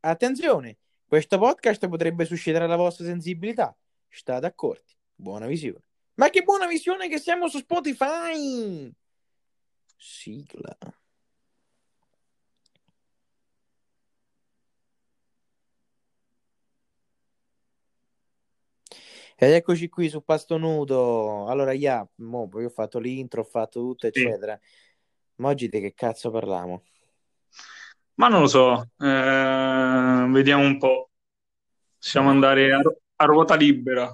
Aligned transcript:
Attenzione, 0.00 0.78
questo 1.06 1.38
podcast 1.38 1.88
potrebbe 1.88 2.24
suscitare 2.24 2.68
la 2.68 2.76
vostra 2.76 3.04
sensibilità. 3.04 3.76
State 4.08 4.46
accorti. 4.46 4.96
Buona 5.14 5.46
visione. 5.46 5.82
Ma 6.14 6.30
che 6.30 6.42
buona 6.42 6.66
visione 6.66 7.08
che 7.08 7.18
siamo 7.18 7.48
su 7.48 7.58
Spotify! 7.58 8.92
Sigla. 9.96 10.76
Ed 19.40 19.52
eccoci 19.52 19.88
qui 19.88 20.08
su 20.08 20.22
Pasto 20.22 20.56
Nudo. 20.58 21.46
Allora, 21.46 21.72
yeah, 21.72 22.08
mo, 22.16 22.48
poi 22.48 22.64
ho 22.64 22.70
fatto 22.70 22.98
l'intro, 22.98 23.42
ho 23.42 23.44
fatto 23.44 23.80
tutto, 23.80 24.06
eccetera. 24.08 24.58
Ma 25.36 25.48
oggi 25.48 25.68
di 25.68 25.80
che 25.80 25.94
cazzo 25.94 26.30
parliamo? 26.30 26.82
Ma 28.18 28.28
non 28.28 28.40
lo 28.42 28.46
so, 28.48 28.82
eh, 28.98 30.26
vediamo 30.30 30.64
un 30.64 30.76
po'. 30.78 31.10
Possiamo 31.98 32.30
andare 32.30 32.72
a, 32.72 32.80
a 33.16 33.24
ruota 33.24 33.54
libera. 33.54 34.12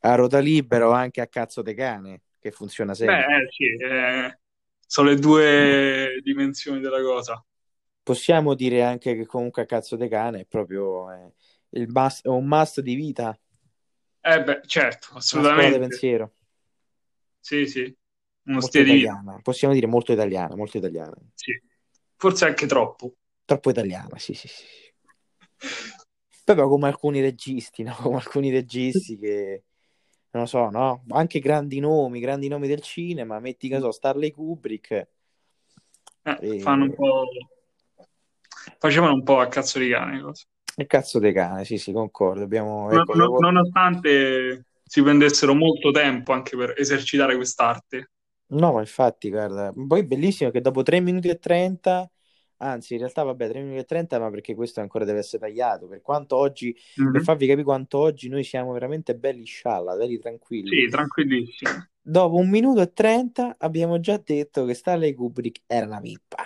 A 0.00 0.14
ruota 0.14 0.38
libera 0.38 0.88
o 0.88 0.92
anche 0.92 1.20
a 1.20 1.26
cazzo 1.26 1.62
de 1.62 1.74
cane, 1.74 2.22
che 2.38 2.50
funziona 2.50 2.94
sempre. 2.94 3.26
Beh, 3.26 3.36
eh, 3.42 3.48
sì, 3.50 3.64
eh, 3.76 4.38
sono 4.86 5.08
le 5.10 5.16
due 5.16 6.20
dimensioni 6.22 6.80
della 6.80 7.02
cosa. 7.02 7.44
Possiamo 8.02 8.54
dire 8.54 8.82
anche 8.82 9.14
che 9.14 9.26
comunque 9.26 9.62
a 9.62 9.66
cazzo 9.66 9.94
de 9.96 10.08
cane 10.08 10.40
è 10.40 10.44
proprio 10.46 11.10
eh, 11.12 11.32
il 11.70 11.88
must, 11.88 12.26
un 12.26 12.46
must 12.46 12.80
di 12.80 12.94
vita. 12.94 13.38
Eh 14.22 14.42
beh, 14.44 14.60
certo, 14.66 15.08
Una 15.12 15.18
assolutamente. 15.18 15.78
pensiero. 15.78 16.32
Sì, 17.40 17.66
sì, 17.66 17.80
uno 18.44 18.60
Molto 18.60 18.68
stile 18.68 18.84
di 18.84 18.92
vita. 19.00 19.22
Possiamo 19.42 19.74
dire 19.74 19.86
molto 19.86 20.12
italiana, 20.12 20.54
molto 20.56 20.78
italiana. 20.78 21.14
Sì. 21.34 21.52
Forse 22.18 22.44
anche 22.46 22.66
troppo. 22.66 23.14
Troppo 23.44 23.70
italiana, 23.70 24.18
sì, 24.18 24.34
sì, 24.34 24.48
sì. 24.48 24.64
Proprio 26.44 26.68
come 26.68 26.88
alcuni 26.88 27.20
registi, 27.20 27.82
no? 27.82 27.94
Come 28.00 28.16
alcuni 28.16 28.50
registi 28.50 29.18
che, 29.18 29.64
non 30.30 30.42
lo 30.42 30.48
so, 30.48 30.68
no? 30.70 31.04
Anche 31.10 31.40
grandi 31.40 31.78
nomi, 31.78 32.20
grandi 32.20 32.48
nomi 32.48 32.66
del 32.66 32.80
cinema, 32.80 33.38
metti 33.38 33.68
che 33.68 33.78
so, 33.78 33.92
Stanley 33.92 34.30
Kubrick, 34.30 34.90
Eh, 36.24 36.38
e, 36.40 36.58
fanno 36.58 36.84
un 36.84 36.94
po'... 36.94 37.24
Facevano 38.78 39.14
un 39.14 39.22
po' 39.22 39.40
a 39.40 39.48
cazzo 39.48 39.78
di 39.78 39.88
cane. 39.90 40.20
cose. 40.20 40.46
e 40.76 40.86
cazzo 40.86 41.18
de 41.18 41.32
cane, 41.32 41.64
sì, 41.64 41.76
sì, 41.78 41.92
concordo. 41.92 42.42
Abbiamo, 42.44 42.90
Non- 42.90 43.00
ecco, 43.00 43.14
non- 43.14 43.26
dopo- 43.26 43.38
nonostante 43.38 44.64
si 44.84 45.02
prendessero 45.02 45.54
molto 45.54 45.90
tempo 45.90 46.32
anche 46.32 46.56
per 46.56 46.74
esercitare 46.76 47.36
quest'arte. 47.36 48.10
No, 48.50 48.72
ma 48.72 48.80
infatti, 48.80 49.28
guarda, 49.30 49.72
poi 49.86 50.04
bellissimo 50.06 50.50
che 50.50 50.60
dopo 50.62 50.82
3 50.82 51.00
minuti 51.00 51.28
e 51.28 51.38
30, 51.38 52.10
anzi, 52.58 52.94
in 52.94 53.00
realtà, 53.00 53.22
vabbè, 53.22 53.48
3 53.48 53.60
minuti 53.60 53.78
e 53.80 53.84
30, 53.84 54.18
ma 54.18 54.30
perché 54.30 54.54
questo 54.54 54.80
ancora 54.80 55.04
deve 55.04 55.18
essere 55.18 55.42
tagliato, 55.42 55.86
per 55.86 56.00
quanto 56.00 56.36
oggi, 56.36 56.74
per 56.94 57.20
Mhm. 57.20 57.24
farvi 57.24 57.46
capire 57.46 57.64
quanto 57.64 57.98
oggi 57.98 58.28
noi 58.28 58.44
siamo 58.44 58.72
veramente 58.72 59.14
belli 59.14 59.44
scialla, 59.44 59.94
belli 59.96 60.18
tranquilli. 60.18 60.68
Sì, 60.70 60.88
tranquillissimo. 60.88 61.88
Dopo 62.00 62.36
un 62.36 62.48
minuto 62.48 62.80
e 62.80 62.92
30 62.94 63.56
abbiamo 63.58 64.00
già 64.00 64.16
detto 64.16 64.64
che 64.64 64.72
Stanley 64.72 65.12
Kubrick 65.12 65.60
era 65.66 65.84
una 65.84 66.00
pippa. 66.00 66.42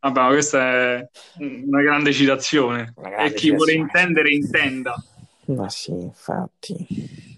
Vabbè, 0.00 0.20
ma 0.20 0.28
questa 0.28 0.60
è 0.60 1.08
una 1.38 1.82
grande 1.82 2.12
citazione. 2.12 2.92
Una 2.96 3.08
E 3.08 3.12
grande 3.12 3.34
chi 3.36 3.50
vuole 3.50 3.72
citazione. 3.72 3.86
intendere, 3.86 4.30
intenda. 4.30 4.94
Ma 5.46 5.68
sì, 5.68 5.92
infatti, 5.92 6.76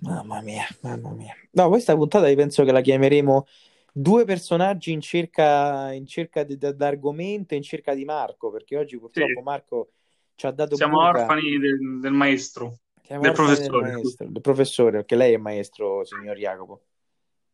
mamma 0.01 0.41
mia, 0.43 0.67
mamma 0.81 1.11
mia. 1.11 1.35
No, 1.53 1.69
questa 1.69 1.95
puntata 1.95 2.29
io 2.29 2.37
penso 2.37 2.65
che 2.65 2.73
la 2.73 2.81
chiameremo 2.81 3.47
due 3.93 4.25
personaggi 4.25 4.93
in 4.93 5.01
cerca, 5.01 5.93
in 5.93 6.07
cerca 6.07 6.43
di, 6.45 6.57
di- 6.57 6.77
d'argomento, 6.77 7.55
in 7.55 7.63
cerca 7.63 7.95
di 7.95 8.05
Marco, 8.05 8.51
perché 8.51 8.77
oggi 8.77 8.99
purtroppo 8.99 9.33
Sì. 9.39 9.43
Marco 9.43 9.91
ci 10.35 10.47
ha 10.47 10.51
dato 10.51 10.77
Siamo 10.77 10.99
buca. 10.99 11.21
orfani 11.21 11.59
del, 11.59 12.01
del 12.01 12.13
maestro, 12.13 12.79
Siamo 13.03 13.23
del 13.23 13.31
orfani 13.31 13.49
del 13.49 13.57
professore, 13.69 13.93
maestro, 13.93 14.27
del 14.29 14.41
professore, 14.41 14.91
perché 14.93 15.17
lei 15.17 15.35
è 15.35 15.39
maestro, 15.39 16.05
signor 16.05 16.37
Jacopo. 16.37 16.83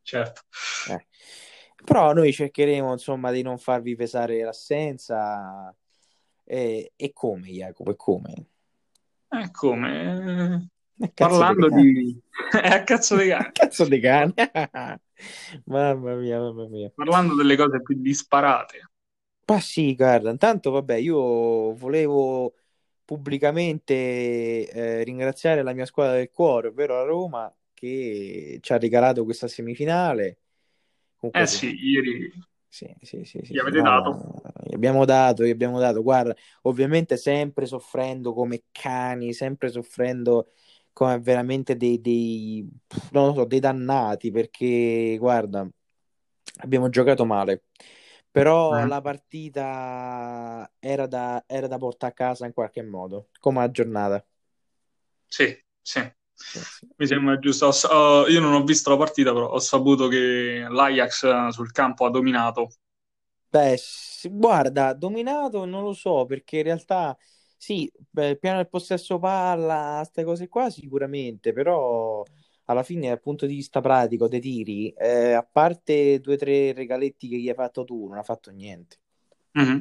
certo. 0.03 0.43
Eh. 0.91 1.06
Però 1.84 2.12
noi 2.12 2.32
cercheremo, 2.32 2.93
insomma, 2.93 3.31
di 3.31 3.43
non 3.43 3.59
farvi 3.59 3.94
pesare 3.97 4.43
l'assenza. 4.43 5.75
E, 6.44 6.93
e 6.94 7.12
come, 7.12 7.49
Jacopo, 7.49 7.91
e 7.91 7.97
come? 7.97 8.47
E 9.28 9.50
come? 9.50 10.69
Eh, 10.98 11.12
Parlando 11.14 11.68
di. 11.68 12.18
È 12.50 12.68
a 12.68 12.82
cazzo 12.84 13.16
di 13.16 13.28
cane. 13.28 13.50
Cazzo 13.52 13.84
di 13.84 14.00
cane. 14.00 14.34
Mamma 15.66 16.14
mia, 16.16 16.38
mamma 16.40 16.66
mia. 16.68 16.90
Parlando 16.94 17.34
delle 17.34 17.56
cose 17.56 17.80
più 17.82 18.00
disparate. 18.00 18.90
Ma 19.48 19.60
sì, 19.60 19.94
guarda, 19.94 20.30
intanto 20.30 20.70
vabbè, 20.72 20.94
io 20.96 21.72
volevo 21.74 22.54
pubblicamente 23.04 24.68
eh, 24.68 25.04
ringraziare 25.04 25.62
la 25.62 25.72
mia 25.72 25.86
squadra 25.86 26.16
del 26.16 26.30
cuore, 26.30 26.68
ovvero 26.68 26.96
la 26.96 27.04
Roma, 27.04 27.56
che 27.72 28.58
ci 28.60 28.72
ha 28.72 28.78
regalato 28.78 29.22
questa 29.24 29.46
semifinale. 29.46 30.38
Comunque 31.16 31.42
Eh 31.42 31.46
sì, 31.46 31.72
ieri 31.80 32.32
sì, 32.68 32.94
sì, 33.02 33.24
sì, 33.24 33.40
sì, 33.44 33.54
gli 33.54 33.58
avete 33.58 33.80
no, 33.80 33.82
dato. 33.82 34.40
gli 34.64 34.74
abbiamo 34.74 35.04
dato, 35.04 35.44
gli 35.44 35.50
abbiamo 35.50 35.78
dato, 35.78 36.02
guarda, 36.02 36.34
ovviamente 36.62 37.16
sempre 37.16 37.66
soffrendo 37.66 38.34
come 38.34 38.64
cani, 38.72 39.32
sempre 39.32 39.70
soffrendo 39.70 40.50
come 40.96 41.18
veramente 41.20 41.76
dei, 41.76 42.00
dei, 42.00 42.66
non 43.12 43.26
lo 43.28 43.34
so, 43.34 43.44
dei 43.44 43.60
dannati, 43.60 44.30
perché 44.30 45.16
guarda, 45.18 45.68
abbiamo 46.60 46.88
giocato 46.88 47.24
male. 47.26 47.64
Però 48.30 48.84
Mm. 48.84 48.86
la 48.86 49.00
partita 49.00 50.70
era 50.78 51.06
da, 51.06 51.42
era 51.46 51.66
da 51.66 51.78
portare 51.78 52.12
a 52.12 52.14
casa 52.16 52.46
in 52.46 52.52
qualche 52.52 52.82
modo, 52.82 53.28
come 53.40 53.60
la 53.60 53.70
giornata. 53.70 54.24
Sì, 55.28 55.56
sì. 55.80 56.00
Sì, 56.34 56.62
sì. 56.64 56.86
Mi 56.96 57.06
sembra 57.06 57.38
giusto. 57.38 57.66
Ho- 57.90 58.26
io 58.28 58.40
non 58.40 58.52
ho 58.54 58.64
visto 58.64 58.90
la 58.90 58.96
partita, 58.96 59.32
però 59.32 59.48
ho 59.50 59.58
saputo 59.58 60.08
che 60.08 60.66
l'Ajax 60.68 61.24
eh, 61.24 61.52
sul 61.52 61.72
campo 61.72 62.04
ha 62.06 62.10
dominato. 62.10 62.68
Beh, 63.50 63.76
guarda, 64.30 64.92
dominato 64.92 65.64
non 65.64 65.82
lo 65.82 65.92
so, 65.94 66.26
perché 66.26 66.58
in 66.58 66.62
realtà 66.64 67.16
sì, 67.56 67.91
beh, 68.11 68.37
piano 68.37 68.59
del 68.59 68.69
possesso 68.69 69.19
palla, 69.19 69.97
queste 69.99 70.25
cose 70.25 70.49
qua 70.49 70.71
sicuramente, 70.71 71.53
però 71.53 72.22
alla 72.67 72.83
fine 72.83 73.09
dal 73.09 73.21
punto 73.21 73.47
di 73.47 73.55
vista 73.55 73.81
pratico 73.81 74.28
dei 74.28 74.41
tiri, 74.41 74.91
eh, 74.91 75.33
a 75.33 75.43
parte 75.43 76.21
due 76.21 76.34
o 76.34 76.37
tre 76.37 76.72
regaletti 76.72 77.28
che 77.28 77.37
gli 77.37 77.49
hai 77.49 77.55
fatto 77.55 77.84
tu, 77.84 78.09
non 78.09 78.19
ha 78.19 78.22
fatto 78.22 78.50
niente. 78.50 78.99
Mhm. 79.53 79.81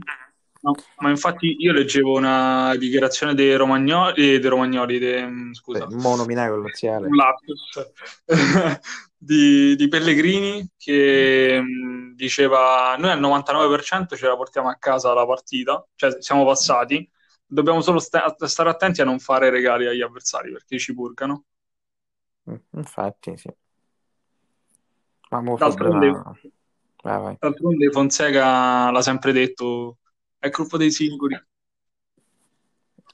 No, 0.61 0.73
ma 0.97 1.09
infatti 1.11 1.57
io 1.59 1.71
leggevo 1.73 2.17
una 2.17 2.75
dichiarazione 2.75 3.35
dei 3.35 3.55
Romagnoli, 3.55 4.33
eh, 4.33 4.39
dei 4.39 4.49
Romagnoli, 4.49 4.97
de- 4.97 5.23
mm, 5.27 5.51
scusa, 5.53 5.85
Beh, 5.85 5.95
mo 5.95 6.15
nominare 6.15 6.49
con 6.49 6.63
laziale. 6.63 7.07
di, 9.15 9.75
di 9.75 9.87
Pellegrini 9.87 10.67
che 10.75 11.61
mh, 11.61 12.15
diceva 12.15 12.95
noi 12.97 13.11
al 13.11 13.19
99% 13.19 14.15
ce 14.15 14.25
la 14.27 14.35
portiamo 14.35 14.69
a 14.69 14.77
casa 14.79 15.13
la 15.13 15.25
partita, 15.27 15.85
cioè 15.93 16.19
siamo 16.19 16.43
passati, 16.45 17.07
dobbiamo 17.55 17.81
solo 17.81 17.99
sta- 17.99 18.35
stare 18.47 18.69
attenti 18.69 19.01
a 19.01 19.05
non 19.05 19.19
fare 19.19 19.49
regali 19.49 19.87
agli 19.87 20.01
avversari 20.01 20.51
perché 20.51 20.77
ci 20.79 20.93
purgano. 20.93 21.45
Mm, 22.47 22.55
Infatti, 22.77 23.37
sì. 23.37 23.49
Ma 25.31 25.39
mo 25.41 25.55
fa 25.57 25.71
D'altronde, 25.71 26.09
brava. 26.09 26.39
Vai, 27.03 27.19
vai. 27.23 27.37
d'altronde 27.39 27.91
Fonseca 27.91 28.91
l'ha 28.91 29.01
sempre 29.01 29.31
detto, 29.31 29.99
è 30.37 30.49
colpa 30.49 30.77
dei 30.77 30.91
singoli, 30.91 31.37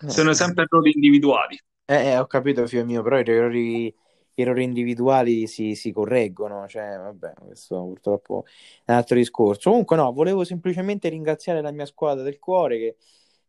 Eh, 0.02 0.06
sono 0.06 0.34
sempre 0.34 0.66
errori 0.66 0.92
individuali. 0.94 1.58
eh, 1.86 2.12
eh, 2.12 2.18
ho 2.18 2.26
capito, 2.28 2.66
figlio 2.68 2.86
mio, 2.86 3.02
però 3.04 3.18
i 3.20 3.22
errori, 3.28 3.86
i 3.88 3.96
errori 4.42 4.64
individuali 4.64 5.46
si, 5.48 5.76
si 5.76 5.92
correggono, 5.92 6.68
cioè, 6.68 6.98
vabbè, 6.98 7.34
questo 7.34 7.84
purtroppo 7.84 8.46
è 8.86 8.92
un 8.92 8.98
altro 8.98 9.16
discorso. 9.18 9.70
Comunque, 9.70 9.96
no, 9.98 10.12
volevo 10.14 10.44
semplicemente 10.46 11.10
ringraziare 11.10 11.62
la 11.62 11.72
mia 11.72 11.86
squadra 11.86 12.24
del 12.24 12.40
cuore 12.40 12.78
che, 12.78 12.96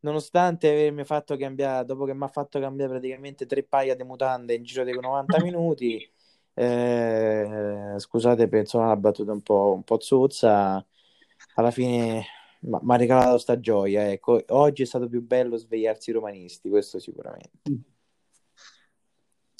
nonostante 0.03 0.69
avermi 0.71 1.05
fatto 1.05 1.37
cambiare, 1.37 1.85
dopo 1.85 2.05
che 2.05 2.15
mi 2.15 2.25
ha 2.25 2.29
fatto 2.29 2.61
cambiare 2.61 2.93
praticamente 2.93 3.47
tre 3.47 3.65
paia 3.65 3.97
di 3.97 4.05
mutande 4.05 4.55
in 4.55 4.63
giro 4.63 4.85
di 4.85 4.93
90 4.93 5.39
minuti, 5.43 6.09
eh, 6.55 7.95
scusate 7.99 8.49
per 8.49 8.61
insomma 8.61 8.89
la 8.89 8.97
battuta 8.97 9.33
un 9.33 9.43
po', 9.43 9.73
un 9.75 9.83
po' 9.85 10.01
zozza, 10.01 10.85
alla 11.55 11.71
fine 11.71 12.25
mi 12.61 12.95
ha 12.95 12.97
regalato 12.97 13.39
sta 13.39 13.59
gioia, 13.59 14.11
ecco. 14.11 14.43
Oggi 14.49 14.83
è 14.83 14.87
stato 14.87 15.09
più 15.09 15.23
bello 15.23 15.57
svegliarsi 15.57 16.13
romanisti, 16.13 16.69
questo 16.69 16.99
sicuramente. 16.99 17.59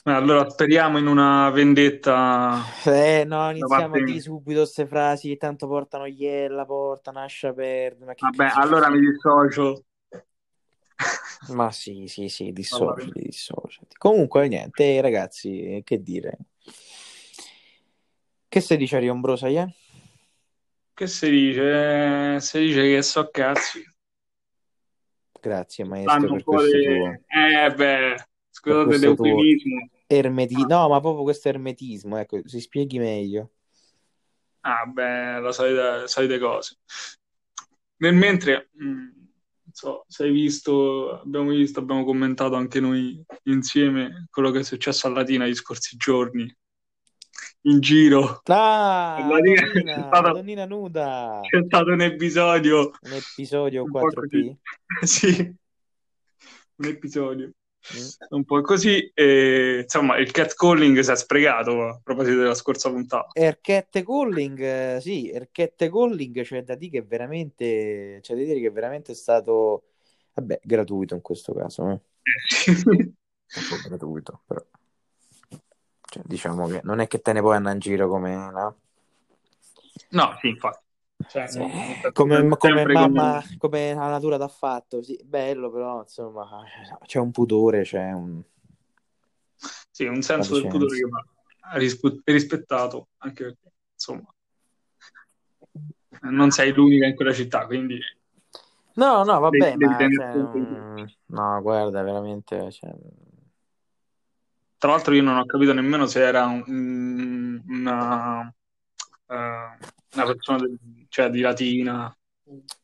Eh, 0.05 0.11
Allora 0.11 0.49
speriamo 0.51 0.99
in 0.99 1.07
una 1.07 1.49
vendetta 1.51 2.61
Eh, 2.85 3.25
no, 3.25 3.51
iniziamo 3.51 3.95
mia. 3.97 4.21
subito 4.21 4.61
queste 4.61 4.87
frasi 4.87 5.29
che 5.29 5.37
tanto 5.37 5.69
portano 5.69 6.07
iella, 6.07 6.65
portano 6.65 7.21
ma 7.21 7.27
che 8.15 8.25
Vabbè, 8.31 8.53
allora 8.57 8.91
mi 8.91 8.99
dissocio. 8.99 9.85
Ma 11.49 11.71
sì, 11.73 12.07
sì, 12.07 12.29
sì, 12.29 12.53
dissociati, 12.53 13.11
dissociati. 13.21 13.97
Comunque, 13.97 14.49
niente, 14.49 15.01
ragazzi, 15.01 15.81
che 15.85 16.03
dire? 16.03 16.39
Che 18.49 18.61
si 18.61 18.77
dice 18.77 18.97
a 18.97 18.99
Riombrosa, 19.01 19.49
eh? 19.49 19.75
Che 20.95 21.07
si 21.07 21.31
dice? 21.31 22.39
Si 22.41 22.59
dice 22.59 22.83
che 22.83 23.03
so 23.03 23.29
cazzi. 23.31 23.83
Grazie 25.41 25.85
maestro 25.85 26.31
per 26.31 26.45
questo 26.45 26.77
di... 26.77 26.85
tuo, 26.85 27.07
Eh 27.27 27.75
beh, 27.75 28.15
scusate 28.51 28.85
questo 28.85 29.15
tuo 29.15 29.25
l'eufemismo. 29.25 29.89
ermetismo. 30.07 30.67
No, 30.67 30.89
ma 30.89 31.01
proprio 31.01 31.25
questo 31.25 31.49
ermetismo, 31.49 32.17
ecco, 32.19 32.41
si 32.45 32.61
spieghi 32.61 32.99
meglio. 32.99 33.51
Ah, 34.61 34.85
beh, 34.87 35.41
la 35.41 35.51
solita, 35.51 36.07
solite 36.07 36.39
cose. 36.39 36.77
Nel 37.97 38.15
mentre, 38.15 38.69
mh, 38.73 38.85
non 38.85 39.22
so, 39.73 40.05
se 40.09 40.25
hai 40.25 40.31
visto, 40.33 41.21
abbiamo 41.21 41.51
visto, 41.51 41.81
abbiamo 41.81 42.05
commentato 42.05 42.55
anche 42.55 42.81
noi 42.81 43.23
insieme 43.45 44.27
quello 44.31 44.51
che 44.51 44.61
è 44.61 44.63
successo 44.65 45.07
a 45.07 45.11
Latina 45.11 45.47
gli 45.47 45.55
scorsi 45.55 45.97
giorni, 45.97 46.55
in 47.63 47.81
giro. 47.81 48.41
Ah, 48.45 49.27
Latina 49.31 49.55
c'è 49.63 49.67
Madonnina, 49.67 50.07
stato, 50.07 50.23
Madonnina 50.29 50.65
nuda. 50.67 51.41
c'è 51.43 51.63
stato 51.65 51.91
un 51.93 52.01
episodio 52.01 52.79
Un 53.03 53.13
episodio 53.13 53.85
un 53.85 53.91
po' 53.91 54.01
4P. 54.01 54.13
così. 54.13 54.59
Sì, 55.03 55.55
un 56.77 56.85
episodio. 56.87 57.51
Un 58.31 58.45
po' 58.45 58.61
così. 58.61 59.11
E, 59.15 59.81
insomma, 59.83 60.17
il 60.19 60.31
catcalling 60.31 60.99
si 61.01 61.11
è 61.11 61.17
sprecato 61.17 61.83
a 61.89 62.01
proposito 62.03 62.39
della 62.39 62.55
scorsa 62.55 62.91
puntata. 62.91 63.29
Erchette 63.33 64.05
Calling, 64.05 64.61
eh, 64.61 64.99
sì, 65.01 65.31
Erchette 65.31 65.91
Calling 65.91 66.43
c'è 66.43 66.63
da 66.63 66.75
dire 66.75 67.01
che 67.01 67.03
veramente, 67.03 68.19
c'è 68.21 68.35
da 68.35 68.43
dire 68.43 68.61
che 68.61 68.71
veramente 68.71 69.13
è 69.13 69.15
stato, 69.15 69.85
vabbè, 70.35 70.61
gratuito 70.63 71.15
in 71.15 71.21
questo 71.21 71.53
caso, 71.55 71.89
eh. 71.89 72.01
Un 72.85 73.13
po' 73.69 73.89
gratuito, 73.89 74.43
però. 74.47 74.65
Cioè, 76.13 76.23
diciamo 76.27 76.67
che 76.69 76.81
non 76.85 77.01
è 77.01 77.07
che 77.07 77.21
te 77.21 77.33
ne 77.33 77.41
puoi 77.41 77.57
andare 77.57 77.75
in 77.75 77.81
giro 77.81 78.09
come, 78.09 78.35
no? 78.35 78.77
No, 80.11 80.37
sì, 80.41 80.49
infatti. 80.49 80.82
Cioè, 81.29 81.45
Eh, 81.45 82.13
come, 82.13 82.49
come 82.57 82.85
mamma, 82.87 83.43
come 83.59 83.95
la 83.95 84.09
natura 84.09 84.39
t'ha 84.39 84.49
fatto, 84.49 85.03
sì, 85.03 85.19
bello, 85.25 85.71
però 85.71 86.01
insomma 86.03 86.63
c'è 87.05 87.19
un 87.19 87.31
pudore, 87.31 87.83
c'è 87.83 88.13
un... 88.13 88.43
Sì, 89.91 90.05
un 90.07 90.23
senso 90.23 90.55
del 90.55 90.69
pudore 90.69 90.97
che 90.97 91.09
va 91.09 91.23
rispe- 91.79 92.21
rispettato, 92.25 93.09
anche 93.19 93.45
perché, 93.45 93.73
insomma, 93.93 94.35
non 96.23 96.51
sei 96.51 96.73
l'unica 96.73 97.07
in 97.07 97.15
quella 97.15 97.33
città, 97.33 97.67
quindi 97.67 97.99
No, 98.95 99.25
no, 99.25 99.41
vabbè, 99.41 99.77
Devi- 99.77 99.77
devi 99.97 100.17
ma 100.17 100.97
cioè, 100.97 101.15
no, 101.27 101.61
guarda, 101.63 102.03
veramente, 102.03 102.71
cioè, 102.71 102.91
tra 104.77 104.91
l'altro 104.91 105.15
io 105.15 105.23
non 105.23 105.39
ho 105.39 105.47
capito 105.47 105.73
nemmeno 105.73 106.07
se 106.07 106.23
era 106.23 106.45
un- 106.47 107.63
una, 107.69 108.53
eh, 109.29 109.35
una 110.15 110.25
persona 110.27 110.59
del- 110.59 110.79
cioè, 111.13 111.29
di 111.29 111.41
Latina. 111.41 112.17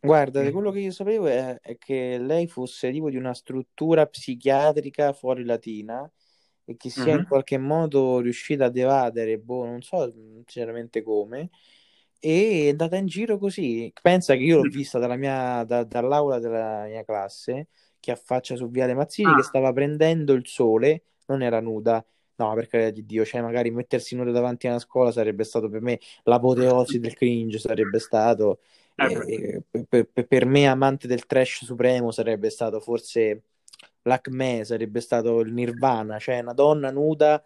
Guarda, 0.01 0.43
da 0.43 0.51
quello 0.53 0.71
che 0.71 0.79
io 0.81 0.93
sapevo 0.93 1.27
è, 1.27 1.59
è 1.61 1.77
che 1.79 2.19
lei 2.19 2.47
fosse 2.47 2.91
tipo 2.93 3.11
di 3.11 3.17
una 3.17 3.35
struttura 3.35 4.07
psichiatrica 4.07 5.13
fuori 5.13 5.45
Latina 5.45 6.09
e 6.65 6.77
che 6.77 6.91
sia 6.91 7.15
in 7.15 7.21
Mhm. 7.21 7.27
qualche 7.27 7.59
modo 7.59 8.21
riuscita 8.21 8.67
ad 8.67 8.77
evadere, 8.77 9.39
boh, 9.39 9.65
non 9.65 9.83
so 9.83 10.11
sinceramente 10.13 11.03
come, 11.03 11.51
e 12.21 12.67
è 12.67 12.69
andata 12.71 12.97
in 12.97 13.07
giro 13.07 13.39
così. 13.39 13.93
Pensa 14.01 14.35
che 14.37 14.43
io 14.43 14.59
l'ho 14.59 14.67
vista 14.69 14.99
dalla 14.99 15.17
mia, 15.17 15.65
da- 15.65 15.85
dall'aula 15.85 16.39
della 16.39 16.85
mia 16.87 17.05
classe, 17.05 17.69
che 17.99 18.11
affaccia 18.13 18.55
su 18.57 18.69
Viale 18.71 18.95
Mazzini, 18.95 19.35
che 19.35 19.43
Ah. 19.43 19.43
stava 19.43 19.73
prendendo 19.73 20.33
il 20.35 20.47
sole, 20.47 21.05
non 21.27 21.43
era 21.43 21.61
nuda. 21.61 22.05
No, 22.39 22.55
per 22.55 22.69
carità 22.69 22.91
di 22.91 23.05
Dio, 23.05 23.25
cioè 23.25 23.41
magari 23.41 23.73
mettersi 23.73 24.15
nuda 24.15 24.31
davanti 24.31 24.69
a 24.69 24.71
una 24.71 24.79
scuola 24.79 25.11
sarebbe 25.11 25.43
stato 25.43 25.69
per 25.69 25.81
me 25.81 25.99
l'apoteosi 26.23 27.01
del 27.01 27.15
cringe, 27.15 27.59
sarebbe 27.59 27.99
stato 27.99 28.61
Eh, 28.95 29.09
beh. 29.09 29.63
eh, 29.73 29.87
per, 29.89 30.07
per- 30.07 30.47
me, 30.47 30.67
amante 30.69 31.09
del 31.09 31.27
trash 31.27 31.65
supremo, 31.65 32.13
sarebbe 32.13 32.51
stato 32.51 32.79
forse 32.79 33.43
l'Acme, 34.03 34.65
sarebbe 34.65 35.01
stato 35.01 35.41
il 35.41 35.53
Nirvana, 35.53 36.19
cioè 36.21 36.39
una 36.41 36.53
donna 36.53 36.93
nuda 36.93 37.45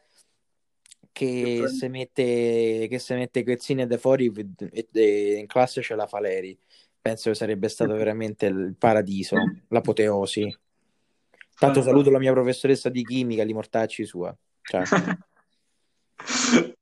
che 1.12 1.64
si 1.68 1.88
mette, 1.88 2.86
che 2.88 2.98
si 2.98 3.14
mette 3.14 3.42
calzini 3.42 3.86
da 3.86 3.98
fuori 3.98 4.30
e, 4.72 4.88
e 4.92 5.34
in 5.38 5.46
classe 5.46 5.80
c'è 5.80 5.94
la 5.94 6.06
Faleri. 6.06 6.58
Penso 7.00 7.30
che 7.30 7.34
sarebbe 7.36 7.68
stato 7.68 7.94
veramente 7.94 8.46
il 8.46 8.74
paradiso, 8.78 9.36
l'apoteosi. 9.68 10.54
Tanto 11.58 11.82
saluto 11.82 12.10
la 12.10 12.18
mia 12.18 12.32
professoressa 12.32 12.88
di 12.88 13.04
chimica, 13.04 13.44
li 13.44 13.52
mortacci 13.52 14.04
sua. 14.04 14.36
Ciao. 14.62 14.84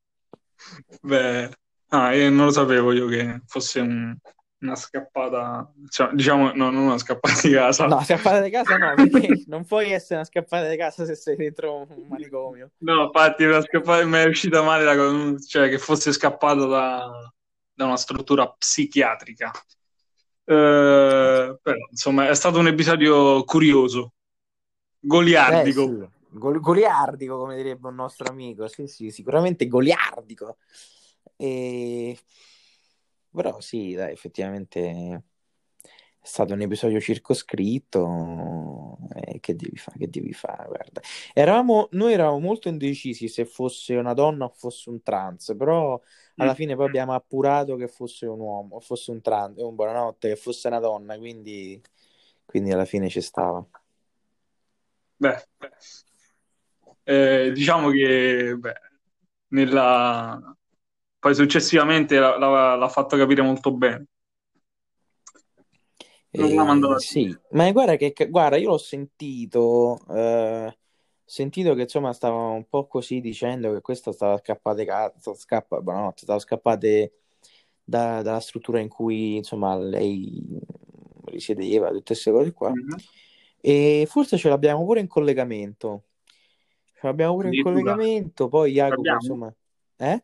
Beh, 1.02 1.48
ah, 1.88 2.10
non 2.28 2.44
lo 2.46 2.50
sapevo 2.50 2.92
io 2.92 3.06
che 3.06 3.40
fosse 3.46 3.80
un- 3.80 4.16
una 4.60 4.76
scappata, 4.76 5.72
cioè, 5.88 6.10
diciamo, 6.12 6.52
no, 6.52 6.70
non 6.70 6.82
una 6.84 6.98
scappata 6.98 7.40
di 7.40 7.52
casa. 7.54 7.86
No, 7.86 8.02
scappata 8.02 8.42
di 8.42 8.50
casa 8.50 8.76
no, 8.76 8.94
perché 8.94 9.44
non 9.48 9.64
puoi 9.64 9.90
essere 9.92 10.16
una 10.16 10.24
scappata 10.24 10.68
di 10.68 10.76
casa 10.76 11.06
se 11.06 11.14
sei 11.14 11.36
dentro 11.36 11.86
un 11.88 12.06
manicomio. 12.08 12.72
No, 12.78 13.04
infatti 13.04 13.44
una 13.44 13.62
scappata 13.62 14.04
mi 14.04 14.18
è 14.18 14.26
uscita 14.26 14.62
male, 14.62 14.84
la 14.84 15.38
cioè 15.46 15.70
che 15.70 15.78
fosse 15.78 16.12
scappato 16.12 16.66
da, 16.66 17.32
da 17.72 17.84
una 17.86 17.96
struttura 17.96 18.50
psichiatrica. 18.50 19.50
Eh, 20.44 21.58
però, 21.62 21.76
insomma, 21.90 22.28
è 22.28 22.34
stato 22.34 22.58
un 22.58 22.66
episodio 22.66 23.42
curioso, 23.44 24.12
goliardico. 24.98 25.82
Eh, 25.84 25.86
sì. 25.86 26.18
Gol- 26.32 26.60
goliardico, 26.60 27.38
come 27.38 27.56
direbbe 27.56 27.88
un 27.88 27.94
nostro 27.96 28.28
amico. 28.30 28.66
Sì, 28.68 28.86
sì, 28.86 29.10
sicuramente 29.10 29.66
goliardico. 29.66 30.58
E... 31.36 32.18
Però 33.32 33.60
sì, 33.60 33.94
dai, 33.94 34.12
effettivamente 34.12 35.22
è 36.22 36.26
stato 36.26 36.52
un 36.54 36.60
episodio 36.62 37.00
circoscritto. 37.00 38.98
E 39.14 39.40
che 39.40 39.54
devi 39.56 39.76
fare? 39.76 39.98
Che 39.98 40.10
devi 40.10 40.32
fare? 40.32 40.66
Guarda. 40.66 41.00
Eravamo, 41.32 41.88
noi 41.92 42.12
eravamo 42.12 42.38
molto 42.40 42.68
indecisi 42.68 43.28
se 43.28 43.44
fosse 43.44 43.94
una 43.96 44.14
donna 44.14 44.46
o 44.46 44.48
fosse 44.50 44.90
un 44.90 45.02
trans, 45.02 45.54
però 45.56 46.00
alla 46.36 46.52
Mm. 46.52 46.54
fine 46.54 46.76
poi 46.76 46.86
abbiamo 46.86 47.12
appurato 47.14 47.76
che 47.76 47.88
fosse 47.88 48.26
un 48.26 48.40
uomo, 48.40 48.80
fosse 48.80 49.10
un 49.10 49.20
trans, 49.20 49.58
un 49.60 49.74
buonanotte, 49.74 50.28
che 50.30 50.36
fosse 50.36 50.68
una 50.68 50.78
donna, 50.80 51.16
quindi, 51.18 51.80
quindi 52.44 52.72
alla 52.72 52.84
fine 52.84 53.08
ci 53.08 53.20
stava. 53.20 53.64
Beh, 55.20 55.36
eh, 57.04 57.50
diciamo 57.52 57.90
che 57.90 58.54
beh, 58.58 58.80
nella... 59.48 60.56
poi 61.18 61.34
successivamente 61.34 62.18
l'ha, 62.18 62.36
l'ha- 62.38 62.76
l'ha 62.76 62.88
fatto 62.88 63.16
capire 63.16 63.42
molto 63.42 63.72
bene. 63.72 64.06
Non 66.32 66.54
l'ha 66.54 66.64
mandato 66.64 66.98
sì, 66.98 67.36
ma 67.50 67.70
guarda 67.72 67.96
che 67.96 68.14
guarda, 68.28 68.56
io 68.56 68.68
l'ho 68.70 68.78
sentito, 68.78 69.98
eh, 70.10 70.78
sentito 71.24 71.74
che 71.74 71.82
insomma 71.82 72.12
stava 72.12 72.36
un 72.36 72.68
po' 72.68 72.86
così 72.86 73.20
dicendo 73.20 73.72
che 73.72 73.80
questa 73.80 74.12
stava 74.12 74.38
scappate 74.38 74.84
cazzo, 74.84 75.34
scappa, 75.34 75.80
buonanotte, 75.80 76.22
stava 76.22 76.38
scappate 76.38 77.12
da- 77.82 78.22
dalla 78.22 78.38
struttura 78.40 78.78
in 78.78 78.88
cui 78.88 79.36
insomma 79.36 79.76
lei 79.76 80.40
risiedeva, 81.26 81.88
tutte 81.88 82.02
queste 82.04 82.30
cose 82.30 82.52
qua. 82.52 82.70
Mhm. 82.70 82.96
E 83.60 84.06
forse 84.08 84.38
ce 84.38 84.48
l'abbiamo 84.48 84.84
pure 84.84 85.00
in 85.00 85.08
collegamento. 85.08 86.04
Ce 87.00 87.06
l'abbiamo 87.06 87.34
pure 87.34 87.48
Addirittura. 87.48 87.94
collegamento, 87.94 88.48
poi 88.48 88.72
Jacopo, 88.72 89.08
insomma, 89.08 89.54
eh? 89.96 90.22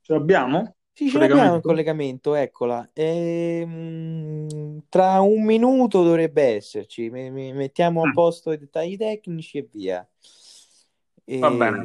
Ce 0.00 0.12
l'abbiamo? 0.12 0.74
Sì, 0.92 1.08
ce 1.08 1.18
l'abbiamo 1.20 1.54
in 1.54 1.60
Collegamento? 1.60 2.34
eccola. 2.34 2.90
Ehm, 2.92 4.82
tra 4.88 5.20
un 5.20 5.44
minuto 5.44 6.02
dovrebbe 6.02 6.42
esserci. 6.42 7.08
Mi- 7.08 7.30
mi- 7.30 7.52
mettiamo 7.52 8.02
a 8.02 8.08
Mm. 8.08 8.12
posto 8.14 8.50
i 8.50 8.58
dettagli 8.58 8.96
tecnici 8.96 9.58
e 9.58 9.68
via. 9.70 10.06
Va 11.38 11.50
E 11.50 11.50
bene. 11.50 11.84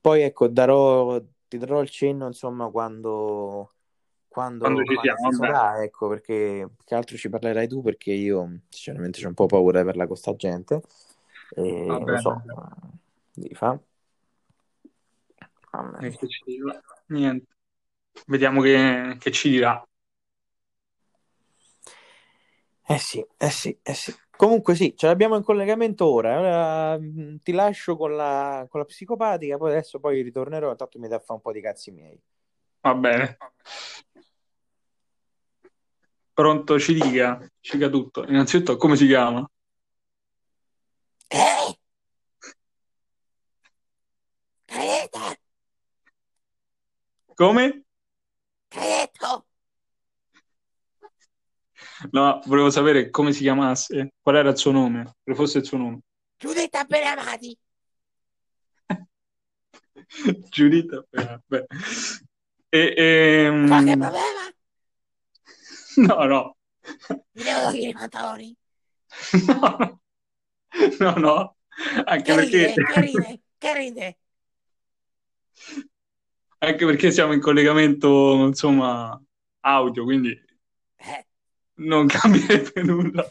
poi 0.00 0.22
ecco, 0.22 0.46
darò, 0.46 1.20
ti 1.48 1.58
darò 1.58 1.80
il 1.82 1.90
cenno, 1.90 2.28
insomma, 2.28 2.70
quando, 2.70 3.72
quando, 4.28 4.64
Quando 4.64 4.84
ci 4.84 5.00
siamo, 5.02 5.32
sarà, 5.32 5.82
ecco, 5.82 6.08
perché 6.08 6.68
più 6.76 6.84
che 6.84 6.94
altro 6.94 7.16
ci 7.16 7.28
parlerai 7.28 7.66
tu, 7.66 7.82
perché 7.82 8.12
io 8.12 8.60
sinceramente 8.68 9.20
c'ho 9.20 9.26
un 9.28 9.34
po' 9.34 9.46
paura 9.46 9.82
per 9.84 9.96
la 9.96 10.06
con 10.06 10.16
sta 10.16 10.34
gente. 10.36 10.80
E 11.56 11.86
Va 11.86 11.98
lo 11.98 12.04
bene. 12.04 12.20
so, 12.20 12.42
devi 13.34 13.54
fare. 13.54 13.78
Niente. 17.06 17.46
Vediamo 18.26 18.60
che, 18.60 19.16
che 19.18 19.30
ci 19.30 19.50
dirà. 19.50 19.82
Eh 22.86 22.98
sì, 22.98 23.24
eh 23.36 23.50
sì, 23.50 23.78
eh 23.82 23.94
sì. 23.94 24.12
Comunque 24.36 24.74
sì, 24.74 24.94
ce 24.96 25.06
l'abbiamo 25.06 25.36
in 25.36 25.42
collegamento 25.44 26.06
ora. 26.06 26.38
Ora 26.40 26.98
mh, 26.98 27.38
ti 27.42 27.52
lascio 27.52 27.96
con 27.96 28.16
la, 28.16 28.66
con 28.68 28.80
la 28.80 28.86
psicopatica, 28.86 29.56
poi 29.58 29.70
adesso 29.70 30.00
poi 30.00 30.22
ritornerò, 30.22 30.70
intanto 30.70 30.98
mi 30.98 31.08
dà 31.08 31.18
fa 31.20 31.34
un 31.34 31.40
po' 31.40 31.52
di 31.52 31.60
cazzi 31.60 31.90
miei. 31.92 32.20
Va 32.80 32.94
bene. 32.94 33.36
Pronto, 36.32 36.78
ci 36.80 36.94
dica, 36.94 37.38
ci 37.60 37.76
dica 37.76 37.88
tutto. 37.90 38.24
Innanzitutto, 38.26 38.76
come 38.76 38.96
si 38.96 39.06
chiama? 39.06 39.48
Eh! 41.30 41.74
Caeta! 44.68 45.36
Come? 47.40 47.84
Caeto! 48.68 49.46
No, 52.12 52.42
volevo 52.44 52.68
sapere 52.68 53.08
come 53.08 53.32
si 53.32 53.40
chiamasse, 53.40 54.12
qual 54.20 54.36
era 54.36 54.50
il 54.50 54.58
suo 54.58 54.72
nome, 54.72 55.14
quale 55.22 55.38
fosse 55.38 55.56
il 55.56 55.64
suo 55.64 55.78
nome. 55.78 56.00
Giuditta 56.36 56.84
Benamati. 56.84 57.56
Giuditta 60.50 61.02
Benamati. 61.08 61.64
E, 62.68 62.94
e, 62.94 63.64
Qualche 63.66 63.96
problema? 63.96 64.52
No, 65.96 66.24
no. 66.26 66.56
Mi 67.32 67.42
devo 67.42 67.60
togliere 67.62 67.88
i 67.88 67.94
pantaloni? 67.94 68.54
No, 71.00 71.14
no, 71.14 71.14
no. 71.16 71.56
Anche 72.04 72.22
Che 72.22 72.34
perché... 72.34 72.66
ride? 72.66 72.84
Che 72.84 73.00
ride? 73.00 73.40
Che 73.56 73.74
ride? 73.74 74.18
Anche 76.62 76.84
perché 76.86 77.10
siamo 77.10 77.32
in 77.32 77.40
collegamento, 77.40 78.44
insomma, 78.46 79.20
audio, 79.60 80.04
quindi 80.04 80.38
Eh, 80.98 81.24
non 81.88 82.06
cambierebbe 82.06 82.82
nulla. 82.82 83.24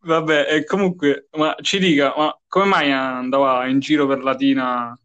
Vabbè, 0.00 0.46
e 0.54 0.64
comunque, 0.64 1.28
ma 1.32 1.54
ci 1.60 1.78
dica, 1.78 2.14
ma 2.16 2.38
come 2.46 2.64
mai 2.66 2.92
andava 2.92 3.66
in 3.66 3.80
giro 3.80 4.06
per 4.06 4.22
Latina, 4.22 4.96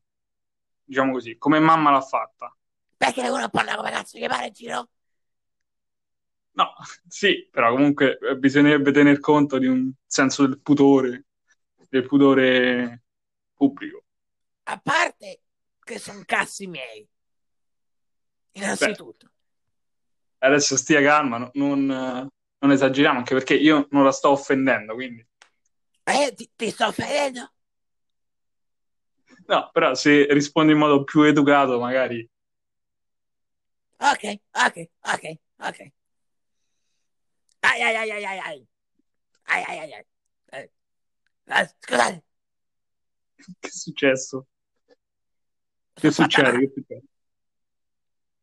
diciamo 0.83 1.11
così, 1.13 1.37
come 1.37 1.59
mamma 1.59 1.91
l'ha 1.91 2.01
fatta? 2.01 2.55
perché 2.97 3.29
uno 3.29 3.49
parla 3.49 3.75
come 3.75 3.91
cazzo 3.91 4.17
gli 4.17 4.27
pare 4.27 4.47
in 4.47 4.53
giro? 4.53 4.89
No, 6.55 6.71
sì, 7.07 7.47
però 7.51 7.71
comunque 7.71 8.17
eh, 8.19 8.35
bisognerebbe 8.37 8.91
tener 8.91 9.19
conto 9.19 9.57
di 9.57 9.65
un 9.65 9.91
senso 10.05 10.45
del 10.45 10.59
pudore, 10.61 11.25
del 11.89 12.05
pudore 12.05 13.03
pubblico. 13.55 14.03
A 14.65 14.77
parte 14.77 15.39
che 15.83 15.99
sono 15.99 16.23
cazzi 16.25 16.67
miei. 16.67 17.07
Innanzitutto. 18.55 19.29
Adesso 20.39 20.77
stia 20.77 21.01
calma, 21.01 21.37
no- 21.39 21.49
non, 21.53 21.89
eh, 21.89 22.27
non 22.59 22.71
esageriamo, 22.71 23.17
anche 23.19 23.33
perché 23.33 23.55
io 23.55 23.87
non 23.91 24.03
la 24.03 24.11
sto 24.11 24.29
offendendo, 24.29 24.93
quindi... 24.93 25.25
Eh, 26.05 26.33
ti, 26.35 26.49
ti 26.55 26.69
sto 26.71 26.87
offendendo? 26.87 27.51
No, 29.47 29.69
però 29.71 29.93
se 29.95 30.25
rispondi 30.31 30.73
in 30.73 30.77
modo 30.79 31.03
più 31.03 31.21
educato, 31.21 31.79
magari... 31.79 32.27
Ok, 33.99 34.23
ok, 34.65 34.75
ok, 35.13 35.23
ok. 35.59 35.79
Ai 37.69 37.79
ai 37.87 37.95
ai 38.01 38.11
ai 38.11 38.25
ai 38.31 38.39
ai. 38.47 38.59
Ai 39.53 39.63
ai 39.69 39.79
ai 39.83 39.93
ai. 39.97 40.05
Eh. 40.57 40.67
Eh, 41.47 41.67
scusate, 41.81 42.23
Che 43.59 43.67
è 43.67 43.71
successo? 43.71 44.47
Che 45.93 46.11
succede? 46.11 46.59
Che 46.59 46.71
succede? 46.75 47.03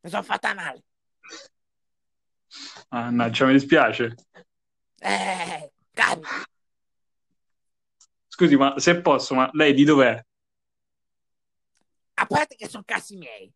Mi 0.01 0.11
sono 0.11 0.23
fatta 0.23 0.55
male. 0.55 0.83
Mannaggia, 2.89 3.47
mi 3.47 3.53
dispiace. 3.53 4.15
Eh. 4.99 5.73
Scusi, 8.29 8.57
ma 8.57 8.79
se 8.79 9.01
posso, 9.01 9.35
ma 9.35 9.51
lei 9.53 9.75
di 9.75 9.85
dov'è? 9.85 10.25
A 12.15 12.27
parte 12.27 12.57
che 12.57 12.69
sono 12.69 12.83
cazzi 12.87 13.17
miei. 13.17 13.53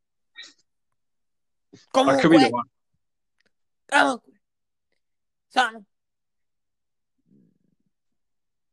Ho 1.91 2.05
capito, 2.05 2.29
Comunque, 2.29 2.51
ma... 2.51 2.67
comunque, 3.87 4.41
sono 5.49 5.85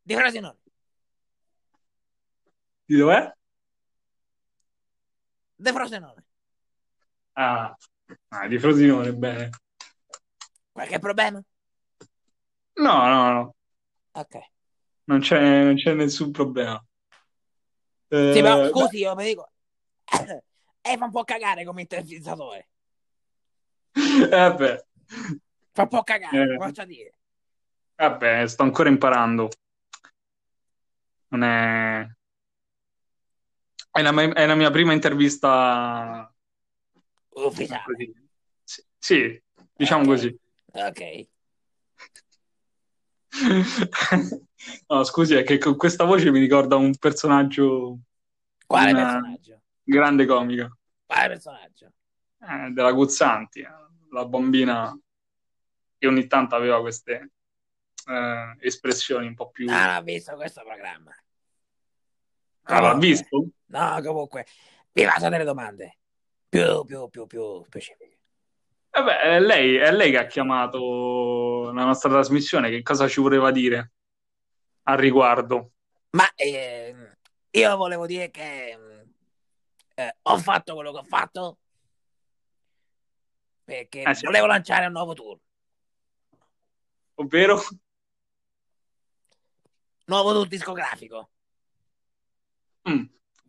di 0.01 0.15
Frosinone. 0.15 0.57
Di 2.85 2.97
dov'è? 2.97 3.33
Di 5.63 5.71
Frosinone. 5.71 6.25
Ah, 7.35 7.75
ah, 8.31 8.47
di 8.47 8.57
Frosinone, 8.59 9.13
bene. 9.13 9.49
Qualche 10.73 10.99
problema? 10.99 11.41
No, 12.77 12.95
no, 13.09 13.33
no, 13.33 13.55
Ok. 14.13 14.35
non 15.05 15.19
c'è, 15.19 15.63
non 15.63 15.75
c'è 15.75 15.93
nessun 15.93 16.31
problema. 16.31 16.83
Eh, 18.09 18.17
Sì, 18.27 18.41
però 18.41 18.59
beh, 18.59 18.69
scusi, 18.69 18.97
io 18.97 19.15
mi 19.15 19.25
dico. 19.25 19.51
Eh, 20.83 20.97
fa 20.97 21.05
un 21.05 21.11
po' 21.11 21.23
cagare 21.23 21.63
come 21.65 21.81
intervistatore. 21.81 22.69
eh, 24.31 24.49
beh, 24.59 24.77
Fa 25.73 25.81
un 25.83 25.89
po' 25.89 26.03
cagare, 26.03 26.47
Eh. 26.53 26.57
faccia 26.57 26.85
dire. 26.85 27.13
vabbè, 27.95 28.47
sto 28.47 28.63
ancora 28.63 28.89
imparando. 28.89 29.49
Non 31.29 31.43
è... 31.43 32.07
È 33.91 34.01
la, 34.01 34.11
mia- 34.11 34.33
è 34.33 34.45
la 34.45 34.55
mia 34.55 34.71
prima 34.71 34.93
intervista 34.93 36.33
Ufficiale. 37.35 37.83
così. 37.85 38.13
Sì, 38.63 38.83
sì, 38.97 39.43
diciamo 39.73 40.03
Ok. 40.03 40.07
così. 40.07 40.39
Ok. 40.73 41.27
No, 44.87 45.03
scusi, 45.03 45.33
è 45.35 45.43
che 45.43 45.57
con 45.57 45.75
questa 45.75 46.03
voce 46.03 46.29
mi 46.31 46.39
ricorda 46.39 46.75
un 46.75 46.95
personaggio 46.97 47.99
Quale 48.67 48.93
personaggio? 48.93 49.61
grande 49.81 50.25
comica, 50.27 50.69
Quale 51.05 51.27
personaggio? 51.29 51.91
eh, 52.39 52.69
della 52.71 52.91
Guzzanti, 52.91 53.61
eh, 53.61 53.69
la 54.11 54.25
bambina 54.25 54.95
che 55.97 56.07
ogni 56.07 56.27
tanto 56.27 56.55
aveva 56.55 56.79
queste 56.81 57.31
eh, 58.07 58.55
espressioni 58.59 59.27
un 59.27 59.33
po' 59.33 59.49
più... 59.49 59.67
Non 59.67 59.95
ho 59.95 60.01
visto 60.03 60.35
questo 60.35 60.61
programma. 60.63 61.11
Ah, 62.63 62.93
visto? 62.95 63.47
No, 63.67 64.01
comunque, 64.03 64.45
vi 64.91 65.05
faccio 65.05 65.29
delle 65.29 65.43
domande 65.43 65.97
più, 66.47 66.83
più, 66.85 67.09
più, 67.09 67.25
più 67.27 67.63
specifiche. 67.63 68.19
Vabbè, 68.91 69.19
è 69.21 69.39
lei, 69.39 69.77
è 69.77 69.91
lei 69.91 70.11
che 70.11 70.17
ha 70.17 70.25
chiamato 70.25 71.71
la 71.71 71.85
nostra 71.85 72.09
trasmissione, 72.09 72.69
che 72.69 72.81
cosa 72.81 73.07
ci 73.07 73.21
voleva 73.21 73.51
dire 73.51 73.91
al 74.83 74.97
riguardo? 74.97 75.71
Ma 76.11 76.29
ehm, 76.35 77.13
io 77.51 77.75
volevo 77.77 78.05
dire 78.05 78.29
che 78.29 78.77
eh, 79.95 80.15
ho 80.23 80.37
fatto 80.37 80.73
quello 80.75 80.91
che 80.91 80.97
ho 80.97 81.03
fatto 81.03 81.57
perché 83.63 84.01
Eh, 84.01 84.13
sì. 84.13 84.25
volevo 84.25 84.47
lanciare 84.47 84.85
un 84.87 84.91
nuovo 84.91 85.13
tour. 85.13 85.39
Ovvero? 87.15 87.61
Nuovo 90.05 90.33
tour 90.33 90.47
discografico. 90.47 91.30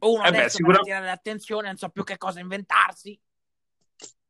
Uno 0.03 0.23
Eh 0.25 0.31
beh, 0.31 0.37
adesso 0.37 0.57
sicura- 0.57 0.73
per 0.73 0.83
attirare 0.83 1.07
l'attenzione, 1.07 1.67
non 1.69 1.77
so 1.77 1.89
più 1.89 2.05
che 2.05 2.19
cosa 2.19 2.41
inventarsi. 2.41 3.19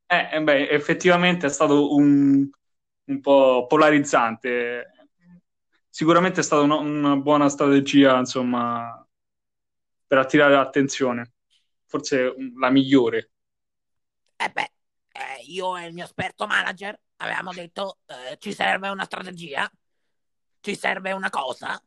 Eh, 0.07 0.29
eh, 0.33 0.43
beh, 0.43 0.69
effettivamente 0.69 1.47
è 1.47 1.51
stato 1.51 1.95
un, 1.95 2.49
un 3.05 3.21
po' 3.21 3.67
polarizzante. 3.67 4.91
Sicuramente 5.89 6.41
è 6.41 6.43
stata 6.43 6.63
una, 6.63 6.77
una 6.77 7.17
buona 7.17 7.49
strategia, 7.49 8.19
insomma, 8.19 9.07
per 10.07 10.19
attirare 10.19 10.55
l'attenzione. 10.55 11.33
Forse 11.87 12.35
la 12.59 12.71
migliore. 12.71 13.31
E 14.37 14.49
beh, 14.51 14.73
eh, 15.13 15.43
io 15.47 15.77
e 15.77 15.87
il 15.87 15.95
mio 15.95 16.05
esperto 16.05 16.47
manager 16.47 16.99
avevamo 17.17 17.53
detto 17.53 17.99
eh, 18.07 18.37
ci 18.39 18.53
serve 18.53 18.89
una 18.89 19.05
strategia, 19.05 19.71
ci 20.61 20.75
serve 20.75 21.13
una 21.13 21.31
cosa, 21.31 21.81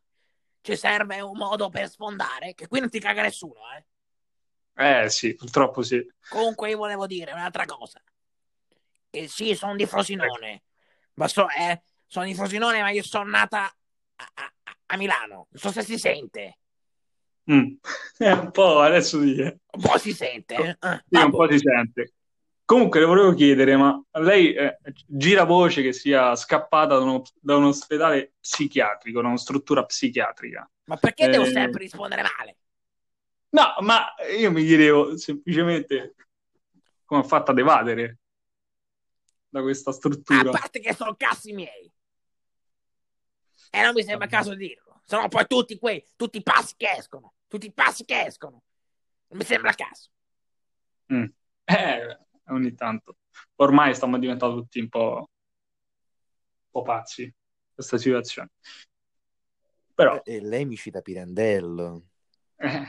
ci 0.65 0.75
serve 0.75 1.21
un 1.21 1.37
modo 1.37 1.69
per 1.69 1.87
sfondare, 1.89 2.55
che 2.55 2.67
qui 2.67 2.79
non 2.79 2.89
ti 2.89 2.99
caga 2.99 3.21
nessuno, 3.21 3.61
eh. 3.77 5.03
Eh 5.03 5.09
sì, 5.09 5.35
purtroppo 5.35 5.83
sì. 5.83 6.03
Comunque 6.27 6.69
io 6.71 6.77
volevo 6.77 7.05
dire 7.05 7.31
un'altra 7.31 7.65
cosa. 7.65 8.01
Che 9.11 9.27
sì, 9.27 9.53
sono 9.55 9.75
di 9.75 9.85
Frosinone, 9.85 10.63
ma 11.13 11.27
so, 11.27 11.47
eh, 11.49 11.83
sono 12.07 12.25
di 12.25 12.33
Frosinone, 12.33 12.81
ma 12.81 12.89
io 12.89 13.03
sono 13.03 13.29
nata 13.29 13.63
a, 13.65 14.31
a- 14.33 14.53
a 14.87 14.97
Milano. 14.97 15.47
Non 15.51 15.61
so 15.61 15.71
se 15.71 15.83
si 15.83 15.97
sente. 15.99 16.57
Mm. 17.49 17.77
Eh, 18.19 18.31
un 18.31 18.49
po' 18.51 18.79
adesso 18.79 19.21
sì, 19.21 19.35
eh. 19.35 19.57
Un 19.73 19.81
po' 19.81 19.97
si 19.99 20.13
sente. 20.13 20.55
eh. 20.55 21.03
Sì, 21.09 21.21
un 21.21 21.29
po' 21.31 21.49
si 21.51 21.59
sente. 21.59 22.13
Comunque 22.65 22.99
le 22.99 23.05
volevo 23.05 23.33
chiedere, 23.35 23.77
ma 23.77 24.03
lei 24.13 24.53
eh, 24.55 24.79
gira 25.05 25.43
voce 25.43 25.83
che 25.83 25.93
sia 25.93 26.35
scappata 26.35 26.95
da, 26.97 27.01
uno- 27.03 27.21
da 27.39 27.57
un 27.57 27.65
ospedale 27.65 28.33
psichiatrico, 28.39 29.21
da 29.21 29.27
una 29.27 29.37
struttura 29.37 29.85
psichiatrica? 29.85 30.67
Ma 30.85 30.97
perché 30.97 31.27
devo 31.27 31.43
Eh. 31.45 31.51
sempre 31.51 31.81
rispondere 31.81 32.23
male? 32.23 32.57
No, 33.49 33.75
ma 33.81 34.07
io 34.35 34.51
mi 34.51 34.65
chiedevo 34.65 35.15
semplicemente 35.15 36.15
come 37.05 37.21
ha 37.21 37.23
fatto 37.23 37.51
ad 37.51 37.59
evadere 37.59 38.17
da 39.47 39.61
questa 39.61 39.91
A 39.91 39.93
struttura. 39.93 40.49
parte 40.49 40.79
che 40.79 40.93
sono 40.95 41.13
cazzi 41.15 41.53
miei. 41.53 41.91
E 43.69 43.81
non 43.81 43.93
mi 43.93 44.03
sembra 44.03 44.27
caso 44.27 44.55
di 44.55 44.67
dirlo. 44.67 45.01
Sono 45.05 45.27
poi 45.27 45.45
tutti 45.45 45.77
quei, 45.77 46.03
tutti 46.15 46.37
i 46.37 46.43
passi 46.43 46.73
che 46.75 46.89
escono. 46.97 47.35
Tutti 47.47 47.67
i 47.67 47.71
passi 47.71 48.05
che 48.05 48.25
escono. 48.25 48.63
Non 49.27 49.37
mi 49.37 49.45
sembra 49.45 49.71
caso. 49.73 50.09
Mm. 51.13 51.25
Eh, 51.65 52.19
ogni 52.47 52.73
tanto. 52.75 53.17
Ormai 53.55 53.93
stiamo 53.95 54.17
diventando 54.19 54.55
tutti 54.57 54.79
un 54.79 54.89
po', 54.89 55.15
un 55.17 55.25
po' 56.71 56.81
pazzi 56.83 57.33
questa 57.73 57.97
situazione. 57.97 58.49
Però. 59.95 60.23
E 60.23 60.39
lei 60.41 60.65
mi 60.65 60.75
cita 60.75 61.01
Pirandello. 61.01 62.03
eh, 62.59 62.85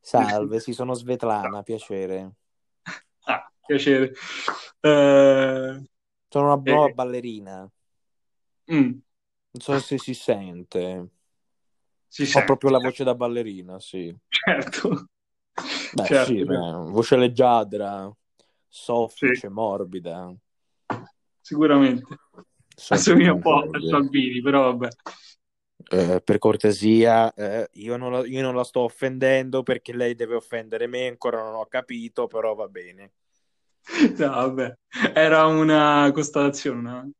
Salve, 0.00 0.60
sì, 0.60 0.72
sono 0.72 0.94
Svetlana, 0.94 1.62
piacere. 1.62 2.32
ah, 3.26 3.50
piacere. 3.66 4.12
Eh, 4.82 5.82
Sono 6.28 6.46
una 6.52 6.62
nuova 6.64 6.88
Eh, 6.88 6.94
ballerina. 6.94 7.70
mm, 8.68 9.00
Non 9.52 9.60
so 9.64 9.78
se 9.80 9.96
si 9.98 10.14
sente. 10.14 11.10
si 12.08 12.26
Ho 12.32 12.42
sente, 12.42 12.44
proprio 12.44 12.70
la 12.70 12.78
voce 12.80 13.04
da 13.04 13.14
ballerina, 13.14 13.78
sì. 13.78 14.12
certo. 14.28 15.06
Beh, 15.92 16.08
Certo, 16.08 16.14
sì, 16.14 16.44
certo. 16.44 16.44
beh, 16.44 16.72
voce 16.90 17.16
leggiadra, 17.16 18.08
Sì, 18.70 18.82
soffice, 18.84 19.48
morbida. 19.48 20.32
sicuramente. 21.40 22.06
Soffice 22.68 23.10
Assomiglia 23.10 23.32
un 23.32 23.40
po' 23.40 23.56
a. 23.58 23.80
Salvini, 23.88 24.40
però 24.40 24.72
vabbè. 24.72 24.88
Eh, 25.90 26.20
per 26.22 26.38
cortesia, 26.38 27.34
eh, 27.34 27.68
io, 27.72 27.96
non 27.96 28.12
la, 28.12 28.24
io 28.24 28.42
non 28.42 28.54
la 28.54 28.62
sto 28.62 28.80
offendendo 28.80 29.64
perché 29.64 29.92
lei 29.92 30.14
deve 30.14 30.36
offendere 30.36 30.86
me, 30.86 31.08
ancora 31.08 31.42
non 31.42 31.54
ho 31.54 31.66
capito, 31.66 32.28
però 32.28 32.54
va 32.54 32.68
bene. 32.68 33.12
No, 34.18 34.28
vabbè. 34.28 34.74
Era 35.14 35.46
una 35.46 36.08
constatazione. 36.12 36.78
una- 36.78 37.10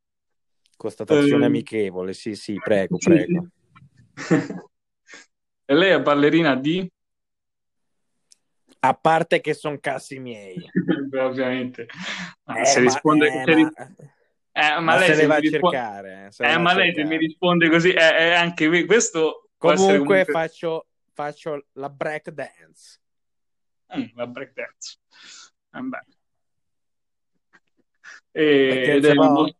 Constatazione 0.76 1.42
Eh, 1.42 1.47
amichevole, 1.47 2.12
sì, 2.14 2.37
sì, 2.37 2.54
prego, 2.62 2.97
prego. 2.97 3.49
E 5.64 5.75
lei 5.75 5.90
è 5.92 6.00
ballerina 6.00 6.57
di? 6.57 6.90
A 8.83 8.95
parte 8.95 9.41
che 9.41 9.53
sono 9.55 9.79
cazzi 9.79 10.19
miei. 10.19 10.69
Beh, 11.09 11.21
ovviamente. 11.21 11.87
Ah, 12.45 12.61
Eh, 12.61 12.65
se 12.65 12.79
ma, 12.79 12.85
risponde, 12.87 13.27
eh, 13.27 13.45
se 13.45 13.55
ma, 13.55 13.73
eh, 14.53 14.71
ma 14.75 14.81
ma 14.81 14.97
lei 14.97 15.09
se 15.09 15.15
se 15.15 15.21
le 15.23 15.27
va 15.27 15.35
a 15.35 15.41
risponde, 15.41 15.77
cercare, 15.77 16.27
eh, 16.27 16.33
se 16.33 16.45
eh, 16.47 16.59
ma 16.59 16.75
lei 16.75 16.95
se 16.95 17.03
mi 17.03 17.09
cercare. 17.09 17.27
risponde 17.27 17.69
così, 17.69 17.91
eh, 17.93 18.01
eh, 18.29 18.35
anche 18.35 18.69
que- 18.69 18.87
questo 18.87 19.51
Comunque 19.59 19.99
comunque 19.99 20.25
faccio, 20.25 20.87
faccio 21.13 21.67
la 21.73 21.91
break 21.91 22.31
dance. 22.31 22.99
Mm, 23.95 24.05
la 24.15 24.27
breakdance. 24.27 24.99
Eh, 25.73 25.81
beh. 25.81 26.05
Perché 28.31 28.93
E- 28.93 28.97
ed 28.97 29.05
è 29.05 29.15
molto... 29.15 29.55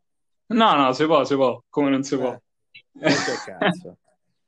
No, 0.47 0.75
no, 0.75 0.93
si 0.93 1.05
può, 1.05 1.25
si 1.25 1.35
può, 1.35 1.63
come 1.69 1.91
non 1.91 2.03
si 2.03 2.17
può. 2.17 2.33
Eh, 2.33 3.15
che 3.25 3.37
cazzo. 3.45 3.99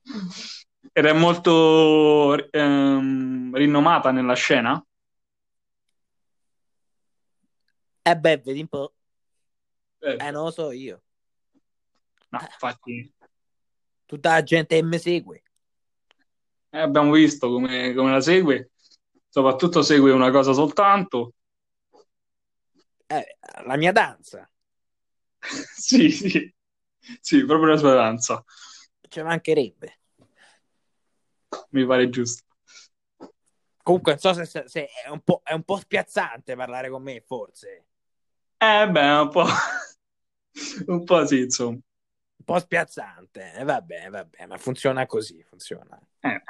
Ed 0.94 1.06
è 1.06 1.12
molto 1.12 2.50
ehm, 2.50 3.54
rinomata 3.54 4.10
nella 4.10 4.34
scena. 4.34 4.82
Eh 8.04 8.16
beh, 8.16 8.38
vedi 8.44 8.60
un 8.60 8.68
po'. 8.68 8.94
Eh, 10.02 10.18
Eh, 10.18 10.30
non 10.30 10.44
lo 10.44 10.50
so 10.50 10.70
io. 10.72 11.02
no, 12.30 12.40
infatti, 12.40 13.12
Tutta 14.06 14.30
la 14.34 14.42
gente 14.44 14.76
che 14.76 14.82
mi 14.84 14.96
segue. 15.00 15.42
eh, 16.70 16.78
abbiamo 16.80 17.12
visto 17.12 17.48
come, 17.50 17.94
come 17.94 18.10
la 18.12 18.20
segue. 18.20 18.70
Soprattutto 19.28 19.82
segue 19.82 20.12
una 20.12 20.30
cosa 20.30 20.52
soltanto. 20.52 21.34
Eh, 23.08 23.24
la 23.66 23.76
mia 23.76 23.92
danza. 23.92 24.48
Sì, 25.76 26.10
sì, 26.10 26.54
sì, 27.20 27.44
proprio 27.44 27.70
la 27.70 27.76
sua 27.76 27.94
danza. 27.94 28.44
Ci 29.08 29.22
mancherebbe. 29.22 29.98
Mi 31.70 31.86
pare 31.86 32.08
giusto. 32.08 32.44
Comunque, 33.82 34.12
non 34.12 34.20
so 34.20 34.44
se, 34.44 34.64
se- 34.66 34.88
è, 35.04 35.08
un 35.08 35.20
po', 35.20 35.40
è 35.44 35.52
un 35.52 35.64
po' 35.64 35.76
spiazzante 35.76 36.54
parlare 36.54 36.88
con 36.88 37.02
me, 37.02 37.20
forse. 37.20 37.86
Eh, 38.58 38.88
beh, 38.88 39.10
un 39.18 39.28
po', 39.28 39.44
un 40.86 41.04
po' 41.04 41.26
sì, 41.26 41.40
insomma. 41.40 41.70
Un 41.72 42.44
po' 42.44 42.58
spiazzante. 42.58 43.52
Eh, 43.54 43.64
vabbè, 43.64 44.08
vabbè, 44.08 44.46
ma 44.46 44.56
funziona 44.56 45.06
così, 45.06 45.42
funziona. 45.42 46.00
Eh. 46.20 46.42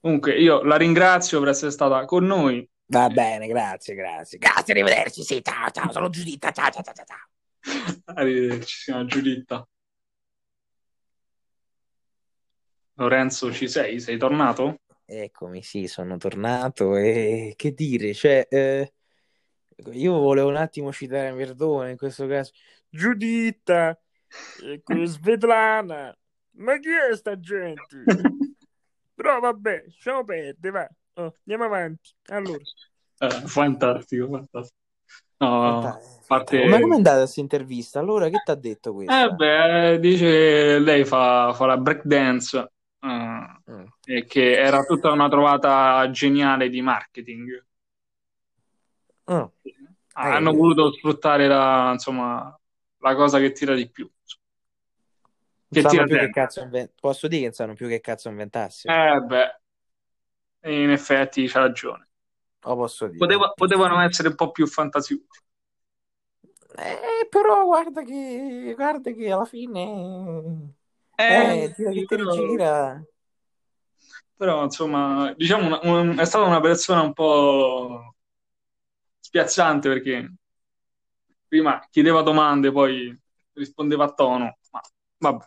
Comunque, 0.00 0.38
io 0.38 0.62
la 0.62 0.76
ringrazio 0.76 1.38
per 1.40 1.48
essere 1.48 1.70
stata 1.70 2.04
con 2.04 2.24
noi. 2.24 2.68
Va 2.86 3.08
bene, 3.08 3.46
grazie, 3.46 3.94
grazie. 3.94 4.38
Grazie, 4.38 4.72
arrivederci. 4.74 5.22
Sì, 5.22 5.40
ciao, 5.42 5.70
ciao, 5.70 5.90
sono 5.90 6.08
Giuditta. 6.08 6.50
Ciao, 6.50 6.70
ciao, 6.70 6.82
ciao, 6.82 7.04
ciao. 7.04 8.02
Arrivederci, 8.14 8.76
signora 8.76 9.04
Giuditta. 9.06 9.66
Lorenzo, 12.94 13.52
ci 13.52 13.68
sei? 13.68 14.00
Sei 14.00 14.18
tornato? 14.18 14.80
Eccomi, 15.04 15.62
sì, 15.62 15.86
sono 15.86 16.16
tornato 16.16 16.96
e 16.96 17.54
che 17.56 17.72
dire, 17.72 18.14
cioè, 18.14 18.46
eh, 18.48 18.92
io 19.92 20.18
volevo 20.18 20.48
un 20.48 20.56
attimo 20.56 20.92
citare 20.92 21.32
Verdone 21.32 21.90
in 21.92 21.96
questo 21.96 22.26
caso. 22.26 22.52
Giuditta, 22.88 23.98
ecco, 24.64 25.04
Svetlana, 25.04 26.16
ma 26.56 26.78
chi 26.78 26.88
è 26.88 27.16
sta 27.16 27.38
gente? 27.38 28.04
Però 29.14 29.40
vabbè, 29.40 29.84
lasciamo 29.86 30.24
perdere, 30.24 30.70
va. 30.70 31.22
Oh, 31.22 31.34
andiamo 31.44 31.64
avanti. 31.64 32.10
Allora, 32.28 32.62
Eh, 33.18 33.30
fantastico, 33.46 34.28
fantastico. 34.28 34.80
No, 35.38 35.98
parte... 36.26 36.64
ma 36.66 36.80
com'è 36.80 36.94
andata 36.94 37.18
questa 37.18 37.40
intervista? 37.40 37.98
Allora, 37.98 38.28
che 38.28 38.40
ti 38.44 38.50
ha 38.50 38.54
detto 38.54 38.94
questa? 38.94 39.24
Eh 39.24 39.30
beh, 39.30 39.98
dice 39.98 40.78
lei 40.78 41.04
fa, 41.04 41.52
fa 41.52 41.66
la 41.66 41.76
breakdance 41.76 42.70
eh, 43.02 43.60
Mm. 43.70 43.84
e 44.04 44.24
che 44.24 44.56
era 44.56 44.82
tutta 44.84 45.10
una 45.10 45.28
trovata 45.28 46.10
geniale 46.10 46.68
di 46.68 46.80
marketing. 46.82 47.64
Mm. 49.30 49.42
Hanno 50.14 50.50
Eh. 50.50 50.56
voluto 50.56 50.92
sfruttare 50.92 51.46
la, 51.46 51.90
insomma, 51.92 52.58
la 52.98 53.14
cosa 53.14 53.38
che 53.38 53.52
tira 53.52 53.74
di 53.74 53.88
più. 53.88 54.10
Che 55.68 55.82
tira 55.82 56.04
più 56.04 56.14
che 56.14 56.22
sempre. 56.22 56.30
cazzo 56.30 56.60
inven- 56.62 56.92
Posso 57.00 57.28
dire 57.28 57.40
che 57.40 57.46
non 57.46 57.54
sanno 57.54 57.74
più 57.74 57.88
che 57.88 58.00
cazzo 58.00 58.28
inventarsi? 58.28 58.88
Eh 58.88 59.20
beh, 59.20 59.60
in 60.70 60.90
effetti 60.90 61.46
c'ha 61.48 61.60
ragione. 61.60 62.08
O 62.64 62.76
posso 62.76 63.06
dire? 63.06 63.18
Poteva- 63.18 63.52
potevano 63.54 64.00
essere 64.00 64.28
un 64.28 64.34
po' 64.34 64.50
più 64.50 64.66
fantasiosi. 64.66 65.24
Eh, 66.76 67.26
però 67.28 67.64
guarda 67.64 68.02
che, 68.02 68.72
guarda 68.76 69.12
che 69.12 69.30
alla 69.30 69.44
fine... 69.44 70.74
Eh, 71.18 71.68
Eh, 71.68 71.72
gira 71.76 71.90
però, 72.06 72.34
rigira. 72.34 73.02
però, 74.36 74.64
insomma, 74.64 75.32
diciamo 75.36 75.66
una- 75.66 75.80
un- 75.82 76.18
è 76.18 76.24
stata 76.24 76.44
una 76.46 76.60
persona 76.60 77.02
un 77.02 77.12
po' 77.12 78.14
spiazzante 79.20 79.88
perché 79.88 80.28
prima 81.48 81.80
chiedeva 81.90 82.22
domande, 82.22 82.72
poi 82.72 83.16
rispondeva 83.54 84.04
a 84.04 84.12
tono, 84.12 84.58
ma 84.70 84.80
vabbè. 85.18 85.44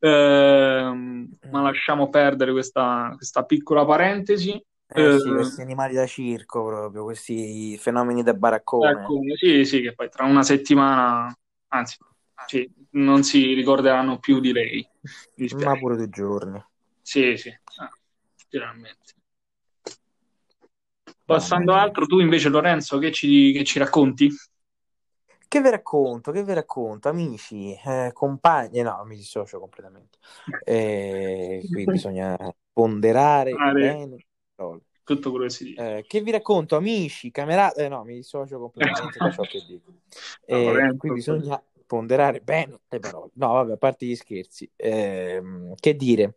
Ehm, 0.00 1.28
ma 1.50 1.62
lasciamo 1.62 2.08
perdere 2.08 2.52
questa, 2.52 3.12
questa 3.16 3.44
piccola 3.44 3.84
parentesi. 3.84 4.50
Eh 4.94 5.10
sì, 5.12 5.30
Eh, 5.30 5.32
questi 5.32 5.60
animali 5.60 5.94
da 5.94 6.06
circo 6.06 6.64
proprio, 6.66 7.04
questi 7.04 7.76
fenomeni 7.78 8.22
da 8.24 8.34
baraccone. 8.34 9.10
ecco, 9.10 9.20
sì, 9.36 9.64
sì, 9.64 9.80
che 9.80 9.94
poi 9.94 10.08
tra 10.10 10.24
una 10.24 10.42
settimana, 10.42 11.34
anzi, 11.68 11.96
sì, 12.44 12.68
non 12.90 13.22
si 13.22 13.54
ricorderanno 13.54 14.18
più 14.18 14.40
di 14.40 14.52
lei. 14.52 14.88
Ma 15.58 15.78
pure 15.78 15.96
due 15.96 16.08
giorni. 16.08 16.64
Sì, 17.02 17.36
sì, 17.36 17.50
ah. 17.76 17.90
Passando 21.24 21.74
a 21.74 21.80
altro, 21.80 22.06
tu 22.06 22.20
invece, 22.20 22.48
Lorenzo, 22.48 22.98
che 22.98 23.12
ci, 23.12 23.52
che 23.52 23.64
ci 23.64 23.78
racconti? 23.78 24.30
Che 25.48 25.60
vi 25.60 25.70
racconto, 25.70 26.32
che 26.32 26.44
vi 26.44 26.52
racconto, 26.54 27.08
amici, 27.08 27.72
eh, 27.72 28.10
compagni, 28.12 28.82
no, 28.82 29.02
mi 29.04 29.16
dissocio 29.16 29.58
completamente. 29.58 30.18
Eh, 30.64 31.62
qui 31.70 31.84
bisogna 31.84 32.36
ponderare 32.72 33.52
Fare 33.52 33.80
bene 33.80 34.26
tutto 35.06 35.30
quello 35.30 35.44
che 35.44 35.50
si 35.50 35.64
dice. 35.64 35.98
Eh, 35.98 36.04
che 36.06 36.20
vi 36.20 36.32
racconto, 36.32 36.74
amici, 36.74 37.30
camerati, 37.30 37.80
eh, 37.80 37.88
no, 37.88 38.02
mi 38.02 38.14
dissocio 38.14 38.58
completamente 38.58 39.18
da 39.18 39.30
ciò 39.30 39.42
che 39.42 39.64
dico. 39.66 39.92
No, 40.48 40.56
Eh, 40.56 40.64
Lorenzo, 40.64 40.96
qui 40.98 41.12
bisogna 41.12 41.62
ponderare 41.86 42.40
bene 42.40 42.80
le 42.88 42.98
parole. 42.98 43.30
No, 43.34 43.52
vabbè, 43.52 43.72
a 43.72 43.76
parte 43.76 44.06
gli 44.06 44.16
scherzi. 44.16 44.68
Ehm, 44.76 45.74
che 45.76 45.94
dire? 45.94 46.34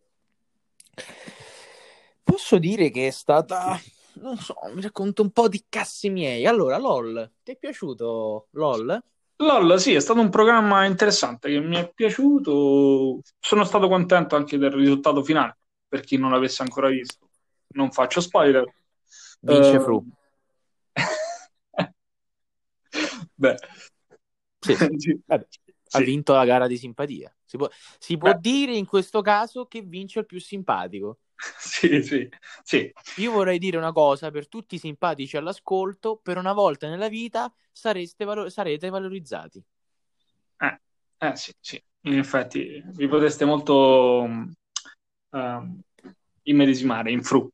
Posso 2.23 2.57
dire 2.59 2.91
che 2.91 3.07
è 3.07 3.11
stata, 3.11 3.79
non 4.21 4.37
so, 4.37 4.55
mi 4.73 4.81
racconto 4.81 5.21
un 5.21 5.31
po' 5.31 5.47
di 5.47 5.65
cazzi 5.67 6.09
miei. 6.09 6.45
Allora, 6.45 6.77
LOL, 6.77 7.31
ti 7.43 7.51
è 7.53 7.57
piaciuto 7.57 8.47
LOL? 8.51 9.03
LOL, 9.37 9.79
sì, 9.79 9.93
è 9.93 9.99
stato 9.99 10.19
un 10.19 10.29
programma 10.29 10.85
interessante 10.85 11.49
che 11.49 11.59
mi 11.59 11.77
è 11.77 11.91
piaciuto. 11.91 13.21
Sono 13.39 13.63
stato 13.63 13.87
contento 13.87 14.35
anche 14.35 14.57
del 14.57 14.71
risultato 14.71 15.23
finale, 15.23 15.57
per 15.87 16.01
chi 16.01 16.17
non 16.17 16.31
l'avesse 16.31 16.61
ancora 16.61 16.89
visto. 16.89 17.29
Non 17.69 17.91
faccio 17.91 18.21
spoiler. 18.21 18.65
Vince 19.41 19.75
Eh, 19.75 19.79
Fru. 19.79 20.05
Beh, 23.33 23.55
Sì, 24.75 25.19
Vabbè, 25.25 25.47
ha 25.91 25.97
sì. 25.97 26.03
vinto 26.03 26.33
la 26.33 26.45
gara 26.45 26.67
di 26.67 26.77
simpatia. 26.77 27.35
Si 27.45 27.57
può, 27.57 27.69
si 27.97 28.17
può 28.17 28.33
dire 28.33 28.75
in 28.75 28.85
questo 28.85 29.21
caso 29.21 29.65
che 29.65 29.81
vince 29.81 30.19
il 30.19 30.25
più 30.25 30.39
simpatico. 30.39 31.19
sì, 31.57 32.01
sì, 32.03 32.29
sì. 32.63 32.91
Io 33.17 33.31
vorrei 33.31 33.59
dire 33.59 33.77
una 33.77 33.91
cosa 33.91 34.29
per 34.29 34.47
tutti 34.47 34.75
i 34.75 34.79
simpatici 34.79 35.37
all'ascolto: 35.37 36.17
per 36.17 36.37
una 36.37 36.53
volta 36.53 36.89
nella 36.89 37.07
vita 37.09 37.51
sareste 37.71 38.25
valo- 38.25 38.49
sarete 38.49 38.89
valorizzati. 38.89 39.63
Eh, 40.57 40.79
eh, 41.17 41.35
sì, 41.35 41.53
sì. 41.59 41.83
In 42.03 42.17
effetti 42.17 42.81
vi 42.85 43.07
potreste 43.07 43.45
molto 43.45 44.27
um, 45.29 45.81
immedesimare 46.43 47.11
in 47.11 47.23
Fru. 47.23 47.49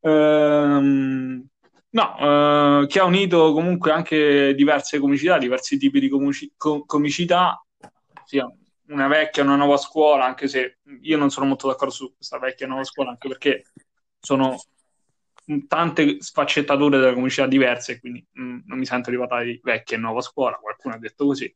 Ehm, 0.00 1.46
No, 1.94 2.82
eh, 2.82 2.86
che 2.88 2.98
ha 2.98 3.04
unito 3.04 3.52
comunque 3.52 3.92
anche 3.92 4.52
diverse 4.54 4.98
comicità, 4.98 5.38
diversi 5.38 5.78
tipi 5.78 6.00
di 6.00 6.08
comici- 6.08 6.52
co- 6.56 6.84
comicità, 6.84 7.64
sia 8.24 8.50
una 8.88 9.06
vecchia 9.06 9.42
e 9.42 9.46
una 9.46 9.54
nuova 9.56 9.76
scuola, 9.76 10.24
anche 10.24 10.48
se 10.48 10.78
io 11.02 11.16
non 11.16 11.30
sono 11.30 11.46
molto 11.46 11.68
d'accordo 11.68 11.94
su 11.94 12.12
questa 12.16 12.38
vecchia 12.38 12.66
e 12.66 12.68
nuova 12.68 12.84
scuola, 12.84 13.10
anche 13.10 13.28
perché 13.28 13.62
sono 14.18 14.66
tante 15.68 16.16
sfaccettature 16.20 16.98
della 16.98 17.12
comicità 17.14 17.46
diverse, 17.46 18.00
quindi 18.00 18.26
mh, 18.32 18.60
non 18.66 18.78
mi 18.78 18.86
sento 18.86 19.10
parlare 19.18 19.44
di 19.46 19.60
vecchia 19.62 19.96
e 19.96 20.00
nuova 20.00 20.20
scuola, 20.20 20.56
qualcuno 20.56 20.94
ha 20.94 20.98
detto 20.98 21.26
così. 21.26 21.54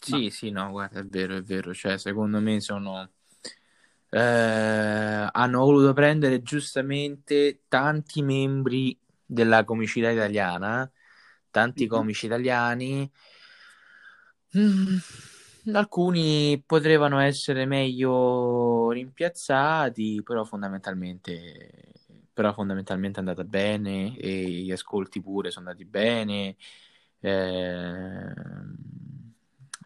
Sì, 0.00 0.30
sì, 0.30 0.50
no, 0.50 0.70
guarda, 0.70 1.00
è 1.00 1.04
vero, 1.06 1.36
è 1.36 1.42
vero, 1.42 1.72
cioè 1.74 1.96
secondo 1.98 2.40
me 2.40 2.60
sono... 2.60 3.10
eh, 4.12 5.28
hanno 5.32 5.60
voluto 5.64 5.92
prendere 5.94 6.42
giustamente 6.42 7.62
tanti 7.68 8.22
membri 8.22 8.98
della 9.24 9.64
comicità 9.64 10.10
italiana, 10.10 10.90
tanti 11.50 11.86
Mhm. 11.86 11.88
comici 11.88 12.26
italiani. 12.26 13.10
Mm, 14.56 14.98
alcuni 15.74 16.62
potevano 16.66 17.18
essere 17.20 17.64
meglio 17.66 18.90
rimpiazzati, 18.90 20.22
però 20.22 20.44
fondamentalmente, 20.44 21.94
però 22.32 22.52
fondamentalmente 22.52 23.16
è 23.16 23.20
andata 23.20 23.44
bene 23.44 24.16
e 24.18 24.28
gli 24.50 24.72
ascolti 24.72 25.22
pure 25.22 25.50
sono 25.50 25.68
andati 25.70 25.86
bene. 25.88 26.56
ehm, 27.20 28.76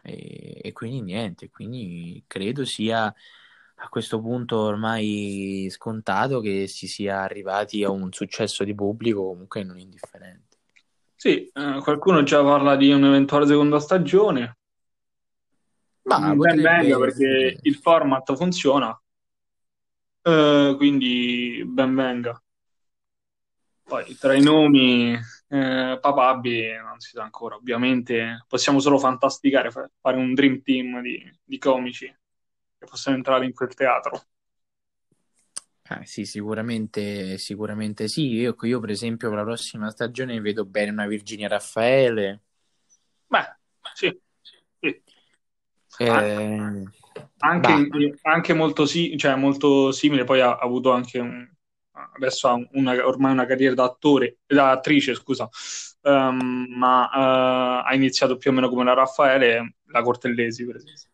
e, 0.03 0.59
e 0.63 0.71
quindi 0.73 1.01
niente, 1.01 1.49
quindi 1.49 2.23
credo 2.27 2.65
sia 2.65 3.13
a 3.79 3.89
questo 3.89 4.19
punto 4.19 4.57
ormai 4.57 5.67
scontato 5.69 6.39
che 6.39 6.67
si 6.67 6.87
sia 6.87 7.21
arrivati 7.21 7.83
a 7.83 7.91
un 7.91 8.11
successo 8.11 8.63
di 8.63 8.73
pubblico 8.73 9.23
comunque 9.23 9.63
non 9.63 9.77
indifferente. 9.77 10.57
Sì, 11.15 11.49
eh, 11.51 11.79
qualcuno 11.81 12.23
già 12.23 12.41
parla 12.43 12.75
di 12.75 12.91
un'eventuale 12.91 13.45
seconda 13.45 13.79
stagione. 13.79 14.57
Ma 16.03 16.19
Ben 16.19 16.37
potrebbe, 16.37 16.61
venga 16.61 16.97
perché 16.99 17.59
il 17.61 17.75
format 17.75 18.35
funziona, 18.35 18.99
Eh, 20.21 20.73
quindi 20.77 21.63
ben 21.65 21.95
venga. 21.95 22.41
Poi 23.83 24.15
tra 24.15 24.33
i 24.33 24.41
nomi 24.41 25.13
eh, 25.13 25.97
papabili 26.01 26.75
non 26.77 26.99
si 26.99 27.11
sa 27.11 27.23
ancora, 27.23 27.55
ovviamente 27.55 28.45
possiamo 28.47 28.79
solo 28.79 28.97
fantasticare, 28.97 29.71
fa- 29.71 29.89
fare 30.01 30.17
un 30.17 30.33
dream 30.33 30.61
team 30.61 31.01
di, 31.01 31.39
di 31.43 31.57
comici 31.57 32.13
che 32.77 32.85
possono 32.85 33.15
entrare 33.15 33.45
in 33.45 33.53
quel 33.53 33.73
teatro. 33.73 34.21
Eh, 35.89 36.05
sì, 36.05 36.25
sicuramente, 36.25 37.37
sicuramente 37.37 38.07
sì. 38.07 38.27
Io, 38.33 38.55
io, 38.61 38.79
per 38.79 38.89
esempio, 38.89 39.29
per 39.29 39.37
la 39.37 39.43
prossima 39.43 39.89
stagione 39.89 40.39
vedo 40.41 40.65
bene 40.65 40.91
una 40.91 41.07
Virginia 41.07 41.47
Raffaele. 41.47 42.41
Beh, 43.27 43.57
sì, 43.93 44.19
sì. 44.79 45.01
Eh, 45.99 46.83
Anche, 47.39 47.87
bah. 47.87 48.31
anche 48.31 48.53
molto, 48.53 48.85
sì, 48.85 49.17
cioè 49.17 49.35
molto 49.35 49.91
simile, 49.91 50.23
poi 50.23 50.39
ha, 50.39 50.51
ha 50.51 50.59
avuto 50.59 50.91
anche 50.91 51.17
un, 51.19 51.47
adesso 52.15 52.47
ha 52.47 52.55
una, 52.73 52.93
ormai 53.07 53.31
una 53.31 53.45
carriera 53.45 53.73
da 53.73 53.85
attore, 53.85 54.37
da 54.45 54.69
attrice, 54.71 55.15
scusa, 55.15 55.49
um, 56.01 56.65
ma 56.75 57.05
uh, 57.05 57.87
ha 57.87 57.95
iniziato 57.95 58.37
più 58.37 58.51
o 58.51 58.53
meno 58.53 58.69
come 58.69 58.83
la 58.83 58.93
Raffaele, 58.93 59.77
la 59.85 60.01
Cortellesi, 60.03 60.65
per 60.65 60.75
esempio. 60.75 61.09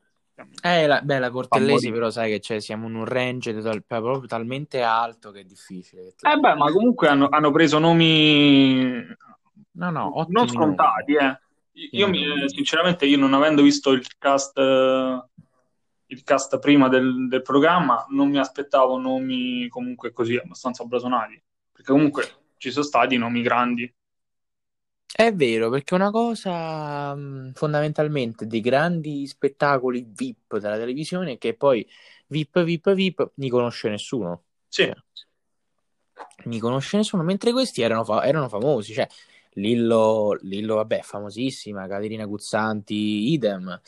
Eh, 0.63 0.88
la, 0.88 1.02
beh, 1.02 1.19
la 1.19 1.30
Cortellesi, 1.30 1.91
però 1.91 2.10
sai 2.10 2.32
che 2.32 2.39
cioè, 2.39 2.60
siamo 2.60 2.88
in 2.88 2.96
un 2.96 3.06
range 3.06 3.60
tal, 3.62 3.84
proprio 3.84 4.26
talmente 4.26 4.82
alto 4.82 5.32
che 5.32 5.41
è 5.41 5.43
difficile. 5.43 6.13
Eh 6.22 6.38
beh, 6.38 6.56
ma 6.56 6.72
comunque 6.72 7.08
hanno, 7.08 7.28
hanno 7.30 7.52
preso 7.52 7.78
nomi 7.78 9.06
no, 9.74 9.89
no, 9.89 10.26
non 10.30 10.48
scontati, 10.48 11.13
eh. 11.13 11.39
Io 11.91 12.08
mi, 12.08 12.24
sinceramente, 12.50 13.06
io 13.06 13.17
non 13.17 13.34
avendo 13.34 13.63
visto 13.63 13.91
il 13.91 14.06
cast, 14.19 14.58
il 14.58 16.24
cast 16.24 16.60
prima 16.60 16.88
del, 16.88 17.28
del, 17.28 17.41
programma, 17.41 18.06
non 18.10 18.30
mi 18.30 18.38
aspettavo 18.38 19.00
nomi 19.00 19.67
comunque 19.69 20.12
così 20.12 20.36
abbastanza 20.36 20.84
blasonati, 20.84 21.41
perché 21.72 21.91
comunque 21.91 22.26
ci 22.58 22.72
sono 22.72 22.86
stati 22.86 23.17
nomi 23.17 23.41
grandi. 23.41 23.91
È 25.15 25.32
vero, 25.32 25.69
perché 25.69 25.93
una 25.93 26.10
cosa 26.10 27.15
fondamentalmente 27.54 28.47
dei 28.47 28.62
grandi 28.62 29.28
spettacoli 29.28 30.08
VIP 30.12 30.58
della 30.58 30.78
televisione 30.78 31.34
è 31.34 31.38
che 31.38 31.54
poi 31.56 31.88
VIP, 32.28 32.63
VIP, 32.63 32.93
VIP, 32.93 33.32
ni 33.36 33.49
conosce 33.49 33.89
nessuno. 33.89 34.43
Sì. 34.67 34.86
Cioè, 34.86 34.95
ni 36.45 36.60
conosce 36.60 36.97
nessuno, 36.97 37.21
mentre 37.21 37.52
questi 37.52 37.82
erano, 37.82 38.04
fa- 38.04 38.26
erano 38.26 38.49
famosi, 38.49 38.93
cioè 38.93 39.08
Lillo, 39.54 40.38
Lillo, 40.41 40.76
vabbè, 40.76 41.02
famosissima, 41.02 41.88
Caterina 41.88 42.26
Guzzanti, 42.26 43.32
idem. 43.32 43.80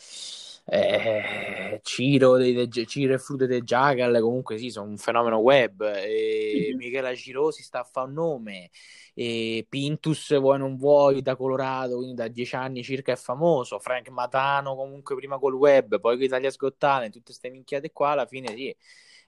Eh, 0.68 1.80
Ciro, 1.84 2.36
de, 2.38 2.66
de, 2.66 2.86
Ciro 2.86 3.14
e 3.14 3.18
Frude 3.18 3.46
de 3.46 3.62
Jagal 3.62 4.20
comunque 4.20 4.58
sì, 4.58 4.70
sono 4.70 4.88
un 4.90 4.96
fenomeno 4.98 5.36
web. 5.38 5.80
E 5.82 6.72
Mhm. 6.72 6.76
Michela 6.76 7.14
Cirosi 7.14 7.62
sta 7.62 7.80
a 7.80 7.84
fare 7.84 8.08
un 8.08 8.14
nome. 8.14 8.70
E 9.14 9.64
Pintus 9.68 10.36
vuoi 10.38 10.58
non 10.58 10.76
vuoi 10.76 11.22
da 11.22 11.36
Colorado 11.36 11.96
quindi 11.96 12.14
da 12.14 12.28
dieci 12.28 12.56
anni 12.56 12.82
circa 12.82 13.12
è 13.12 13.16
famoso. 13.16 13.78
Frank 13.78 14.08
Matano 14.10 14.74
comunque 14.74 15.14
prima 15.14 15.38
col 15.38 15.54
web 15.54 16.00
poi 16.00 16.16
con 16.16 16.24
Italia 16.24 16.50
Scottane 16.50 17.06
tutte 17.10 17.24
queste 17.26 17.48
minchiate 17.48 17.92
qua 17.92 18.10
alla 18.10 18.26
fine 18.26 18.48
sì 18.54 18.74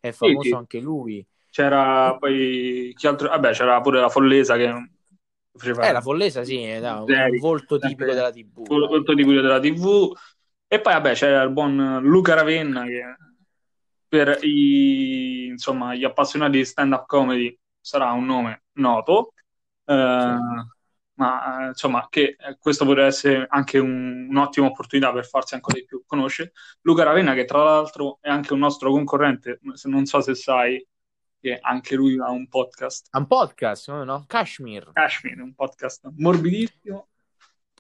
è 0.01 0.11
famoso 0.13 0.41
Sì, 0.43 0.49
sì. 0.49 0.55
anche 0.55 0.81
lui. 0.81 1.25
C'era 1.51 2.17
poi 2.19 2.93
chi 2.97 3.07
altro? 3.07 3.29
Vabbè, 3.29 3.53
c'era 3.53 3.81
pure 3.81 4.01
la 4.01 4.09
Follesa 4.09 4.57
che 4.57 4.71
faceva 5.57 5.89
eh 5.89 5.93
la 5.93 6.01
Follesa 6.01 6.45
sì 6.45 6.79
da, 6.81 7.03
un 7.03 7.07
Zeri, 7.07 7.39
volto 7.39 7.79
tipico 7.79 8.13
della 8.13 8.31
tv 8.31 8.59
un 8.71 8.87
volto 8.87 9.15
tipico 9.15 9.41
della 9.41 9.61
TV 9.61 10.13
e 10.69 10.81
poi 10.81 10.93
vabbè 10.93 11.15
c'era 11.15 11.43
il 11.43 11.51
buon 11.51 12.01
Luca 12.03 12.35
Ravenna 12.35 12.85
che 12.85 13.17
per 14.09 14.39
i, 14.43 15.47
insomma, 15.47 15.95
gli 15.95 16.05
appassionati 16.05 16.59
di 16.59 16.65
stand-up 16.65 17.07
comedy 17.07 17.57
sarà 17.79 18.13
un 18.13 18.25
nome 18.25 18.65
noto. 18.75 19.35
Eh, 19.85 20.37
ma 21.19 21.67
insomma 21.67 22.07
che 22.09 22.37
questo 22.61 22.85
potrebbe 22.85 23.09
essere 23.09 23.47
anche 23.49 23.79
un, 23.79 24.29
un'ottima 24.31 24.67
opportunità 24.67 25.13
per 25.13 25.27
farsi 25.27 25.55
ancora 25.55 25.79
di 25.79 25.85
più 25.85 26.03
conoscere. 26.07 26.53
Luca 26.83 27.03
Ravenna 27.03 27.35
che 27.35 27.45
tra 27.45 27.63
l'altro 27.63 28.19
è 28.21 28.29
anche 28.29 28.53
un 28.53 28.61
nostro 28.61 28.91
concorrente 28.91 29.59
non 29.85 30.07
so 30.07 30.21
se 30.21 30.35
sai 30.37 30.87
che 31.41 31.59
anche 31.61 31.97
lui 31.97 32.19
ha 32.21 32.31
un 32.31 32.47
podcast. 32.49 33.09
Un 33.13 33.27
podcast 33.27 33.91
no? 33.91 34.05
no? 34.05 34.25
Kashmir. 34.29 34.91
Kashmir 34.93 35.41
un 35.41 35.55
podcast 35.55 36.09
morbidissimo 36.17 37.09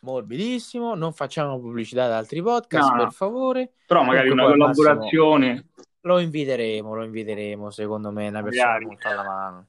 morbidissimo 0.02 0.94
non 0.94 1.12
facciamo 1.12 1.58
pubblicità 1.58 2.04
ad 2.04 2.12
altri 2.12 2.42
podcast 2.42 2.90
No, 2.92 2.96
per 2.98 3.12
favore. 3.12 3.72
Però 3.86 4.02
magari 4.02 4.28
Comunque 4.28 4.54
una 4.54 4.64
al 4.64 4.68
massimo 4.68 4.86
collaborazione. 4.86 5.66
Lo 6.02 6.18
inviteremo 6.20 6.94
lo 6.94 7.04
inviteremo 7.04 7.70
secondo 7.70 8.10
me 8.12 8.26
è 8.26 8.28
una 8.28 8.42
persona 8.42 8.66
Magari. 8.66 8.84
molto 8.86 9.08
alla 9.08 9.24
mano. 9.24 9.66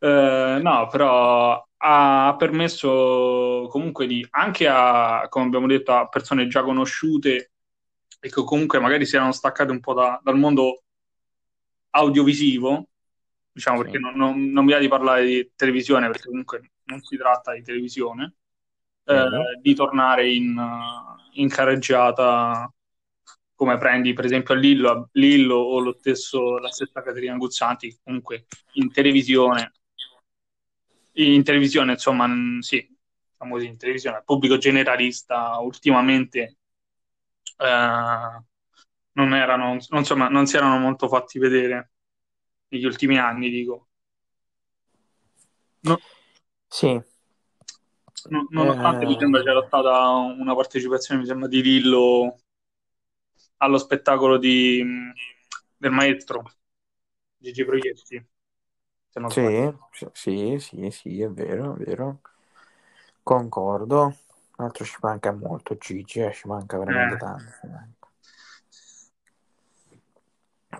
Eh, 0.00 0.60
no, 0.62 0.86
però 0.88 1.66
ha 1.80 2.34
permesso 2.38 3.66
comunque 3.70 4.06
di 4.06 4.26
anche 4.30 4.66
a, 4.68 5.26
come 5.28 5.46
abbiamo 5.46 5.66
detto, 5.66 5.92
a 5.92 6.08
persone 6.08 6.46
già 6.48 6.62
conosciute 6.62 7.52
e 8.20 8.28
che 8.30 8.44
comunque 8.44 8.80
magari 8.80 9.06
si 9.06 9.14
erano 9.16 9.32
staccate 9.32 9.70
un 9.70 9.80
po' 9.80 9.94
da- 9.94 10.20
dal 10.22 10.36
mondo 10.36 10.82
audiovisivo, 11.90 12.88
diciamo 13.52 13.78
Sì. 13.78 13.82
perché 13.84 13.98
non, 13.98 14.14
non- 14.16 14.50
non 14.50 14.64
mi 14.64 14.72
va 14.72 14.78
di 14.78 14.88
parlare 14.88 15.24
di 15.24 15.52
televisione, 15.56 16.08
perché 16.08 16.28
comunque 16.28 16.70
non 16.84 17.00
si 17.00 17.16
tratta 17.16 17.54
di 17.54 17.62
televisione, 17.62 18.34
eh, 19.08 19.60
di 19.60 19.74
tornare 19.74 20.30
in, 20.30 20.56
eh, 20.56 21.40
in 21.40 21.48
carreggiata 21.48 22.72
come 23.54 23.76
prendi 23.76 24.12
per 24.12 24.24
esempio 24.24 24.54
a 24.54 24.56
Lillo, 24.56 25.08
Lillo 25.12 25.56
o 25.56 25.80
lo 25.80 25.96
stesso, 25.98 26.58
la 26.58 26.70
stessa 26.70 27.02
Caterina 27.02 27.36
Guzzanti, 27.36 27.98
comunque 28.04 28.46
in 28.74 28.92
televisione. 28.92 29.72
In 31.14 31.42
televisione, 31.42 31.92
insomma, 31.92 32.28
sì, 32.60 32.86
diciamo 33.32 33.54
così, 33.54 33.66
in 33.66 33.76
televisione, 33.76 34.18
il 34.18 34.24
pubblico 34.24 34.58
generalista 34.58 35.58
ultimamente 35.58 36.58
eh, 37.56 38.42
non 39.12 39.34
erano, 39.34 39.78
non, 39.88 39.98
insomma, 40.00 40.28
non 40.28 40.46
si 40.46 40.56
erano 40.56 40.78
molto 40.78 41.08
fatti 41.08 41.40
vedere 41.40 41.92
negli 42.68 42.84
ultimi 42.84 43.18
anni, 43.18 43.50
dico. 43.50 43.88
No- 45.80 45.98
Sì, 46.68 47.02
no- 48.28 48.46
nonostante 48.50 49.04
Eh. 49.04 49.08
mi 49.08 49.16
sembra 49.18 49.42
c'era 49.42 49.64
stata 49.66 50.08
una 50.08 50.54
partecipazione, 50.54 51.20
mi 51.20 51.26
sembra, 51.26 51.48
di 51.48 51.62
Lillo 51.62 52.36
allo 53.58 53.78
spettacolo 53.78 54.38
di, 54.38 54.84
del 55.76 55.90
maestro 55.90 56.42
Gigi 57.36 57.64
Proietti. 57.64 58.26
Non. 59.14 59.30
Sì, 59.30 59.72
sì, 60.12 60.58
sì, 60.60 60.90
sì, 60.90 61.20
è 61.22 61.28
vero, 61.28 61.74
è 61.74 61.78
vero. 61.84 62.20
Concordo. 63.22 64.16
Tra 64.52 64.64
l'altro 64.64 64.84
ci 64.84 64.96
manca 65.00 65.32
molto 65.32 65.76
Gigi, 65.76 66.20
eh, 66.20 66.32
ci 66.32 66.46
manca 66.48 66.78
veramente 66.78 67.14
Eh. 67.14 67.18
tanto. 67.18 67.50
ci 67.60 67.66
manca. 67.66 68.08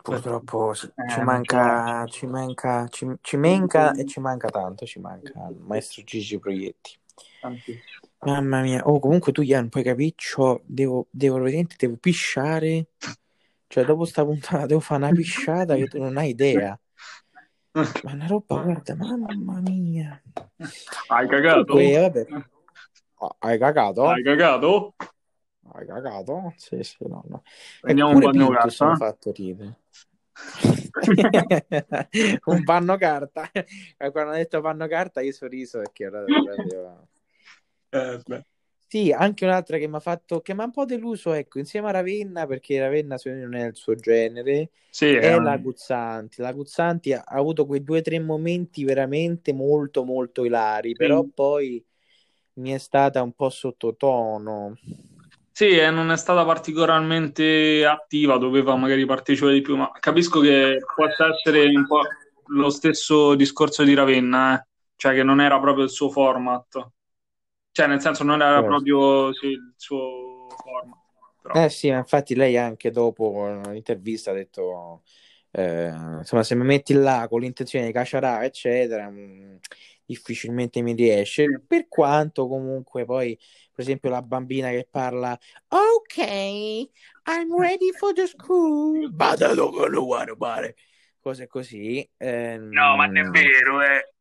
Purtroppo 0.02 0.72
sì, 0.74 0.86
Eh, 0.86 1.04
ci 1.06 1.18
non 1.18 1.24
manca, 1.26 2.06
ci 2.06 2.26
manca, 2.26 2.86
ci, 2.88 3.06
ci 3.20 3.36
manca 3.36 3.92
e 3.92 4.06
ci 4.06 4.20
manca 4.20 4.48
tanto, 4.48 4.86
ci 4.86 5.00
manca 5.00 5.48
il 5.48 5.58
maestro 5.60 6.02
Gigi 6.04 6.38
Proietti. 6.38 6.98
Tantissimo. 7.40 8.08
Mamma 8.24 8.62
mia, 8.62 8.82
oh 8.84 8.98
comunque 9.00 9.32
tu 9.32 9.42
Ian, 9.42 9.68
puoi 9.68 9.82
capire, 9.84 10.14
c'ho- 10.16 10.62
devo, 10.66 11.06
devo, 11.10 11.36
veramente, 11.38 11.76
devo 11.78 11.96
pisciare, 11.96 12.88
cioè 13.68 13.84
dopo 13.84 14.04
sta 14.04 14.24
puntata 14.24 14.66
devo 14.66 14.80
fare 14.80 15.04
una 15.04 15.12
pisciata 15.12 15.74
che 15.76 15.86
tu 15.86 15.98
non 16.00 16.16
hai 16.16 16.30
idea, 16.30 16.78
ma 18.02 18.12
una 18.12 18.26
roba, 18.26 18.62
guarda, 18.62 18.94
mamma 18.96 19.60
mia. 19.60 20.20
Hai 21.08 21.26
cagato? 21.28 21.64
Comunque, 21.64 22.00
vabbè, 22.00 22.26
Oh, 23.20 23.36
hai 23.40 23.58
cagato? 23.58 24.06
Hai 24.08 24.22
cagato? 24.22 24.94
Hai 25.72 25.86
cagato? 25.86 26.52
Sì, 26.56 26.82
sì, 26.82 26.96
no, 27.06 27.22
no. 27.28 27.42
Prendiamo 27.80 28.12
un 28.12 28.20
bagno 28.20 28.50
carta. 28.50 28.94
fatto 28.96 29.32
ridere. 29.32 29.76
un 32.46 32.64
panno 32.64 32.96
carta. 32.96 33.50
E 33.52 34.10
Quando 34.10 34.32
ha 34.32 34.36
detto 34.36 34.60
panno 34.60 34.86
carta 34.86 35.20
io 35.20 35.32
sorriso 35.32 35.78
perché 35.78 36.06
ora 36.06 36.24
proprio... 36.24 37.08
Eh. 37.90 38.44
Sì, 38.90 39.12
anche 39.12 39.44
un'altra 39.44 39.76
che 39.76 39.86
mi 39.86 39.96
ha 39.96 40.00
fatto, 40.00 40.40
che 40.40 40.54
mi 40.54 40.62
ha 40.62 40.64
un 40.64 40.70
po' 40.70 40.86
deluso, 40.86 41.34
ecco, 41.34 41.58
insieme 41.58 41.88
a 41.88 41.90
Ravenna, 41.90 42.46
perché 42.46 42.80
Ravenna 42.80 43.18
secondo 43.18 43.44
me 43.44 43.50
non 43.50 43.60
è 43.60 43.68
il 43.68 43.76
suo 43.76 43.94
genere, 43.94 44.70
Sì, 44.88 45.12
è 45.12 45.34
eh, 45.34 45.42
la 45.42 45.58
Guzzanti. 45.58 46.40
La 46.40 46.52
Guzzanti 46.52 47.12
ha 47.12 47.22
avuto 47.26 47.66
quei 47.66 47.84
due 47.84 47.98
o 47.98 48.02
tre 48.02 48.18
momenti 48.18 48.84
veramente 48.84 49.52
molto 49.52 50.04
molto 50.04 50.46
ilari, 50.46 50.94
però 50.94 51.22
sì. 51.22 51.30
poi 51.34 51.84
mi 52.54 52.70
è 52.70 52.78
stata 52.78 53.22
un 53.22 53.32
po' 53.32 53.50
sottotono. 53.50 54.78
Sì, 55.58 55.70
e 55.76 55.90
non 55.90 56.12
è 56.12 56.16
stata 56.16 56.44
particolarmente 56.44 57.84
attiva, 57.84 58.38
doveva 58.38 58.76
magari 58.76 59.04
partecipare 59.04 59.54
di 59.54 59.60
più, 59.60 59.74
ma 59.74 59.90
capisco 59.98 60.38
che 60.38 60.78
possa 60.94 61.30
essere 61.34 61.64
un 61.64 61.84
po' 61.84 62.02
lo 62.50 62.70
stesso 62.70 63.34
discorso 63.34 63.82
di 63.82 63.92
Ravenna, 63.92 64.54
eh. 64.56 64.66
Cioè 64.94 65.14
che 65.14 65.24
non 65.24 65.40
era 65.40 65.58
proprio 65.58 65.82
il 65.82 65.90
suo 65.90 66.10
format. 66.10 66.90
Cioè, 67.72 67.88
nel 67.88 68.00
senso, 68.00 68.22
non 68.22 68.40
era 68.40 68.60
Certo. 68.60 68.68
proprio 68.68 69.32
sì, 69.34 69.46
il 69.46 69.74
suo 69.76 70.46
format. 70.62 70.98
Però. 71.42 71.64
Eh 71.64 71.68
sì, 71.70 71.90
ma 71.90 71.98
infatti 71.98 72.36
lei 72.36 72.56
anche 72.56 72.92
dopo 72.92 73.60
l'intervista 73.68 74.30
ha 74.30 74.34
detto, 74.34 75.02
eh, 75.50 75.88
insomma, 76.18 76.44
se 76.44 76.54
mi 76.54 76.66
metti 76.66 76.92
là 76.92 77.26
con 77.28 77.40
l'intenzione 77.40 77.86
di 77.86 77.92
caciarà, 77.92 78.44
eccetera, 78.44 79.10
mh, 79.10 79.58
difficilmente 80.04 80.82
mi 80.82 80.92
riesce. 80.92 81.62
Per 81.66 81.88
quanto 81.88 82.46
comunque 82.46 83.04
poi, 83.04 83.36
per 83.78 83.84
esempio, 83.86 84.10
la 84.10 84.22
bambina 84.22 84.70
che 84.70 84.88
parla, 84.90 85.38
ok, 85.68 86.16
I'm 87.26 87.54
ready 87.60 87.92
for 87.92 88.12
the 88.12 88.26
school, 88.26 89.08
but 89.12 89.40
I 89.40 89.54
don't 89.54 89.96
wanna 90.04 90.34
fare 90.34 90.74
cose 91.22 91.46
così. 91.46 92.08
ehm, 92.18 92.70
No, 92.72 92.96
ma 92.96 93.06
non 93.06 93.16
è 93.16 93.22
vero, 93.30 93.80
eh. 93.82 94.12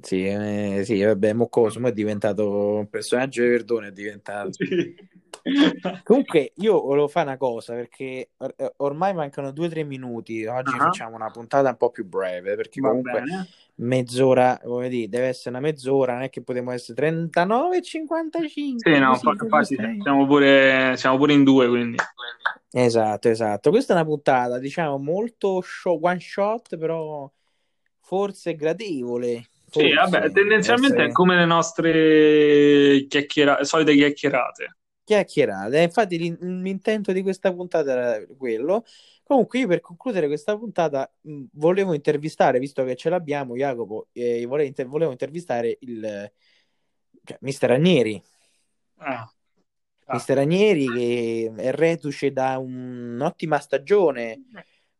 Sì, 0.00 0.26
eh, 0.26 0.82
sì, 0.84 1.02
vabbè, 1.02 1.32
mo 1.32 1.48
cosa, 1.48 1.80
mo 1.80 1.88
è 1.88 1.92
diventato 1.92 2.76
un 2.76 2.88
personaggio 2.88 3.42
di 3.42 3.48
Verdone, 3.48 3.88
è 3.88 3.92
diventato. 3.92 4.52
Sì. 4.52 4.94
Comunque, 6.02 6.52
io 6.56 6.80
volevo 6.80 7.08
fare 7.08 7.28
una 7.28 7.36
cosa 7.36 7.74
perché 7.74 8.30
or- 8.38 8.54
eh, 8.56 8.72
ormai 8.78 9.14
mancano 9.14 9.52
due 9.52 9.66
o 9.66 9.70
tre 9.70 9.84
minuti. 9.84 10.44
Oggi 10.44 10.74
Ah, 10.76 10.84
facciamo 10.84 11.14
una 11.14 11.30
puntata 11.30 11.68
un 11.68 11.76
po' 11.76 11.90
più 11.90 12.04
breve 12.04 12.56
perché 12.56 12.80
va 12.80 12.88
comunque 12.88 13.20
bene. 13.20 13.48
mezz'ora, 13.76 14.60
come 14.62 14.88
dire, 14.88 15.08
deve 15.08 15.26
essere 15.26 15.50
una 15.50 15.60
mezz'ora, 15.60 16.14
non 16.14 16.22
è 16.22 16.30
che 16.30 16.42
potremo 16.42 16.72
essere 16.72 16.94
39 16.94 17.76
e 17.78 17.82
55. 17.82 18.92
Sì, 18.92 18.98
no, 19.00 19.18
infatti 19.22 19.76
siamo 20.02 20.26
pure, 20.26 20.94
siamo 20.96 21.16
pure 21.16 21.32
in 21.32 21.44
due, 21.44 21.68
quindi. 21.68 21.96
Esatto, 22.72 23.28
esatto. 23.28 23.70
Questa 23.70 23.92
è 23.92 23.96
una 23.96 24.04
puntata, 24.04 24.58
diciamo, 24.58 24.98
molto 24.98 25.60
show- 25.62 26.02
one 26.04 26.20
shot, 26.20 26.76
però 26.76 27.30
forse 28.00 28.54
gradevole. 28.54 29.46
Sì, 29.80 29.92
vabbè, 29.92 30.18
deve 30.20 30.32
tendenzialmente 30.32 30.96
è 30.96 31.00
essere 31.00 31.12
come 31.12 31.36
le 31.36 31.44
nostre 31.44 33.06
chiacchiera- 33.08 33.62
solite 33.64 33.94
chiacchierate. 33.94 34.76
chiacchierate. 35.04 35.80
Infatti, 35.82 36.18
l'in- 36.18 36.62
l'intento 36.62 37.12
di 37.12 37.22
questa 37.22 37.52
puntata 37.54 37.92
era 37.92 38.26
quello. 38.36 38.84
Comunque, 39.22 39.58
io 39.60 39.66
per 39.66 39.80
concludere 39.80 40.26
questa 40.26 40.56
puntata 40.56 41.12
mh, 41.22 41.44
volevo 41.52 41.94
intervistare, 41.94 42.58
visto 42.58 42.84
che 42.84 42.96
ce 42.96 43.08
l'abbiamo, 43.10 43.56
Jacopo, 43.56 44.08
eh, 44.12 44.44
volevo, 44.46 44.68
inter- 44.68 44.86
volevo 44.86 45.10
intervistare 45.10 45.76
il 45.80 46.32
cioè, 47.24 47.38
Mister 47.40 47.70
Ranieri. 47.70 48.22
Ah, 48.98 49.28
ah. 50.06 50.14
Mister 50.14 50.36
Ranieri 50.36 50.86
che 50.86 51.52
è 51.56 51.70
reduce 51.72 52.32
da 52.32 52.58
un'ottima 52.58 53.58
stagione, 53.58 54.42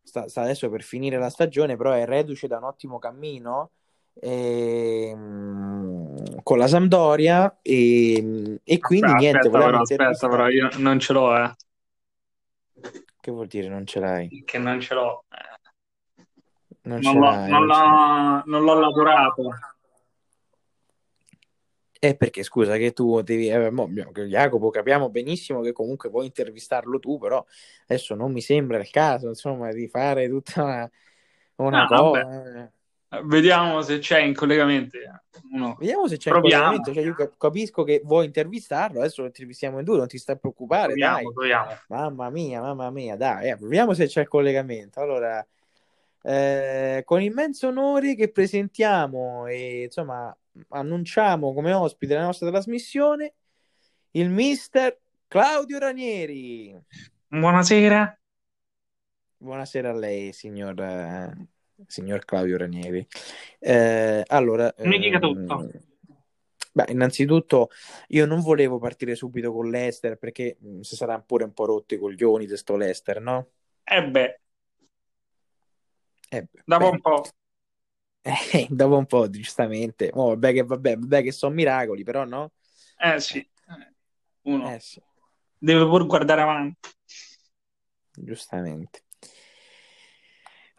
sta, 0.02 0.28
sta 0.28 0.42
adesso 0.42 0.68
per 0.70 0.82
finire 0.82 1.18
la 1.18 1.30
stagione, 1.30 1.76
però 1.76 1.92
è 1.92 2.04
reduce 2.04 2.48
da 2.48 2.58
un 2.58 2.64
ottimo 2.64 2.98
cammino 2.98 3.70
ehm, 4.20 6.06
con 6.42 6.58
la 6.58 6.66
Sampdoria 6.66 7.58
e, 7.62 8.60
e 8.62 8.78
quindi 8.78 9.06
Aspetta, 9.06 9.20
niente, 9.20 9.38
aspetta, 9.38 9.64
però, 9.64 9.80
aspetta, 9.80 10.28
però, 10.28 10.48
io 10.48 10.68
non 10.78 10.98
ce 10.98 11.12
l'ho, 11.12 11.36
eh. 11.36 11.54
Che 13.20 13.30
vuol 13.30 13.46
dire 13.46 13.68
non 13.68 13.86
ce 13.86 14.00
l'hai? 14.00 14.42
Che 14.44 14.58
non 14.58 14.80
ce 14.80 14.94
l'ho. 14.94 15.24
Eh, 15.30 15.54
Non 16.82 17.00
Non 17.00 17.02
ce 17.02 17.12
l'ho, 17.12 17.20
l'hai, 17.20 17.50
non 17.50 17.66
l'ho, 17.66 18.42
non 18.46 18.62
l'ho 18.62 18.78
lavorato. 18.78 19.50
Eh, 21.98 22.14
perché 22.14 22.42
scusa 22.42 22.76
che 22.76 22.92
tu 22.92 23.20
devi... 23.22 23.48
eh, 23.48 23.70
mo, 23.70 23.88
Jacopo, 23.88 24.70
capiamo 24.70 25.08
benissimo 25.10 25.60
che 25.62 25.72
comunque 25.72 26.10
puoi 26.10 26.26
intervistarlo 26.26 27.00
tu, 27.00 27.18
però 27.18 27.44
adesso 27.88 28.14
non 28.14 28.32
mi 28.32 28.42
sembra 28.42 28.78
il 28.78 28.90
caso, 28.90 29.28
insomma, 29.28 29.72
di 29.72 29.88
fare 29.88 30.28
tutta 30.28 30.62
una, 30.62 30.90
una 31.56 31.82
Ah, 31.84 31.86
vabbè. 31.86 32.70
Vediamo 33.24 33.82
se 33.82 33.98
c'è 33.98 34.20
in 34.20 34.34
collegamento. 34.34 34.96
Uno. 35.52 35.76
Vediamo 35.78 36.08
se 36.08 36.16
c'è 36.16 36.30
Proviamo. 36.30 36.64
collegamento. 36.64 36.92
Cioè, 36.94 37.04
io 37.04 37.14
cap- 37.14 37.36
capisco 37.38 37.82
che 37.84 38.00
vuoi 38.04 38.26
intervistarlo, 38.26 39.00
adesso 39.00 39.22
lo 39.22 39.28
intervistiamo 39.28 39.78
in 39.78 39.84
due, 39.84 39.96
non 39.98 40.06
ti 40.06 40.18
sta 40.18 40.32
a 40.32 40.36
preoccupare, 40.36 40.94
dai. 40.94 41.22
Proviamo, 41.22 41.32
proviamo. 41.32 41.78
Mamma 41.88 42.30
mia, 42.30 42.60
mamma 42.60 42.90
mia, 42.90 43.16
dai, 43.16 43.50
eh, 43.50 43.56
proviamo 43.56 43.94
se 43.94 44.06
c'è 44.06 44.22
il 44.22 44.28
collegamento. 44.28 45.00
Allora, 45.00 45.46
eh, 46.22 47.02
con 47.04 47.22
immenso 47.22 47.68
onore 47.68 48.14
che 48.16 48.30
presentiamo 48.30 49.46
e 49.46 49.84
insomma 49.84 50.36
annunciamo 50.70 51.52
come 51.52 51.72
ospite 51.72 52.14
della 52.14 52.26
nostra 52.26 52.50
trasmissione 52.50 53.34
il 54.12 54.30
mister 54.30 54.98
Claudio 55.28 55.78
Ranieri. 55.78 56.76
Buonasera. 57.28 58.18
Buonasera 59.38 59.90
a 59.90 59.92
lei, 59.92 60.32
signor, 60.32 60.80
eh, 60.80 61.36
signor 61.86 62.24
Claudio 62.24 62.56
Ranieri. 62.58 63.06
Eh, 63.58 64.22
allora, 64.26 64.72
Mi 64.84 64.98
dica 64.98 65.18
ehm, 65.18 65.20
tutto. 65.20 65.68
Beh, 66.72 66.86
innanzitutto 66.90 67.70
io 68.08 68.26
non 68.26 68.40
volevo 68.40 68.78
partire 68.78 69.14
subito 69.14 69.50
con 69.52 69.70
l'Ester 69.70 70.18
perché 70.18 70.58
mh, 70.60 70.80
si 70.80 70.94
sarà 70.94 71.18
pure 71.20 71.44
un 71.44 71.52
po' 71.54 71.64
rotto 71.64 71.94
i 71.94 71.98
coglioni 71.98 72.46
di 72.46 72.56
sto 72.56 72.76
l'Ester, 72.76 73.20
no? 73.20 73.48
E 73.96 73.98
beh, 74.12 74.30
Eh, 76.30 76.42
beh, 76.42 76.62
dopo 76.64 76.90
un 76.90 77.00
po'. 77.00 77.22
eh, 78.22 78.66
dopo 78.70 78.96
un 78.96 79.06
po', 79.06 79.30
giustamente. 79.30 80.10
Oh, 80.12 80.28
vabbè 80.28 80.52
che, 80.52 80.62
vabbè, 80.64 80.96
vabbè 80.96 81.22
che 81.22 81.32
sono 81.32 81.54
miracoli, 81.54 82.02
però 82.02 82.24
no? 82.24 82.52
Eh 82.98 83.20
sì, 83.20 83.38
Eh, 83.38 83.94
uno 84.42 84.74
Eh 84.74 84.80
sì, 84.80 85.00
deve 85.58 85.84
pure 85.86 86.04
guardare 86.06 86.42
avanti. 86.42 86.88
giustamente. 88.18 89.04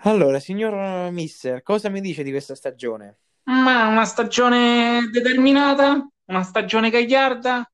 Allora, 0.05 0.39
signor 0.39 1.11
Mister, 1.11 1.61
cosa 1.61 1.89
mi 1.89 2.01
dice 2.01 2.23
di 2.23 2.31
questa 2.31 2.55
stagione? 2.55 3.19
Ma 3.49 3.87
una 3.87 4.05
stagione 4.05 5.09
determinata, 5.11 6.05
una 6.25 6.43
stagione 6.43 6.89
gagliarda. 6.89 7.69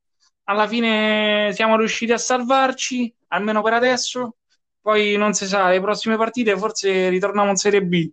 Alla 0.46 0.68
fine 0.68 1.52
siamo 1.54 1.78
riusciti 1.78 2.12
a 2.12 2.18
salvarci, 2.18 3.14
almeno 3.30 3.62
per 3.62 3.74
adesso. 3.74 4.38
Poi 4.82 5.16
non 5.18 5.34
si 5.34 5.46
sa, 5.48 5.70
le 5.70 5.80
prossime 5.82 6.16
partite 6.18 6.58
forse 6.58 7.10
ritorniamo 7.10 7.50
in 7.50 7.56
Serie 7.56 7.84
B. 7.84 8.10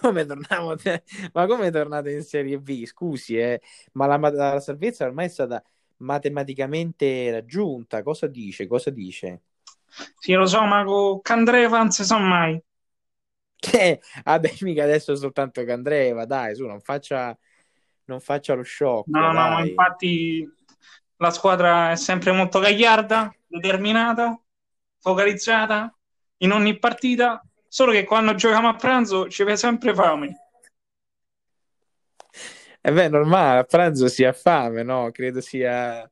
Come 0.00 0.24
torniamo? 0.26 0.74
Ma 1.32 1.46
come 1.46 1.70
tornate 1.70 2.12
in 2.12 2.22
Serie 2.22 2.58
B? 2.58 2.84
Scusi, 2.84 3.36
eh, 3.38 3.60
ma 3.92 4.06
la, 4.06 4.16
la 4.30 4.60
salvezza 4.60 5.04
ormai 5.06 5.26
è 5.26 5.28
stata 5.28 5.62
matematicamente 5.98 7.30
raggiunta. 7.30 8.02
Cosa 8.02 8.26
dice? 8.26 8.66
Cosa 8.66 8.90
dice? 8.90 9.42
Sì, 10.18 10.32
lo 10.32 10.46
so, 10.46 10.64
ma 10.64 10.84
con 10.84 11.20
Candreva 11.22 11.78
non 11.78 11.90
si 11.90 12.04
sa 12.04 12.18
mai. 12.18 12.60
Che, 13.60 14.00
vabbè, 14.24 14.54
mica 14.60 14.84
adesso 14.84 15.16
soltanto 15.16 15.64
Candreva, 15.64 16.24
dai, 16.24 16.54
su, 16.54 16.64
non 16.64 16.80
faccia, 16.80 17.36
non 18.04 18.20
faccia 18.20 18.54
lo 18.54 18.62
sciocco, 18.62 19.10
No, 19.10 19.32
no, 19.32 19.32
ma 19.32 19.56
dai. 19.56 19.68
infatti 19.68 20.48
la 21.16 21.30
squadra 21.30 21.90
è 21.90 21.96
sempre 21.96 22.30
molto 22.30 22.60
gagliarda, 22.60 23.34
determinata, 23.46 24.40
focalizzata 25.00 25.92
in 26.38 26.52
ogni 26.52 26.78
partita, 26.78 27.42
solo 27.66 27.90
che 27.90 28.04
quando 28.04 28.34
giochiamo 28.34 28.68
a 28.68 28.76
pranzo 28.76 29.28
ci 29.28 29.42
viene 29.42 29.58
sempre 29.58 29.92
fame. 29.92 30.50
E 32.80 32.92
beh, 32.92 33.08
normale, 33.08 33.58
a 33.58 33.64
pranzo 33.64 34.06
si 34.06 34.22
ha 34.24 34.32
fame, 34.32 34.84
no? 34.84 35.10
Credo 35.10 35.40
sia, 35.40 36.08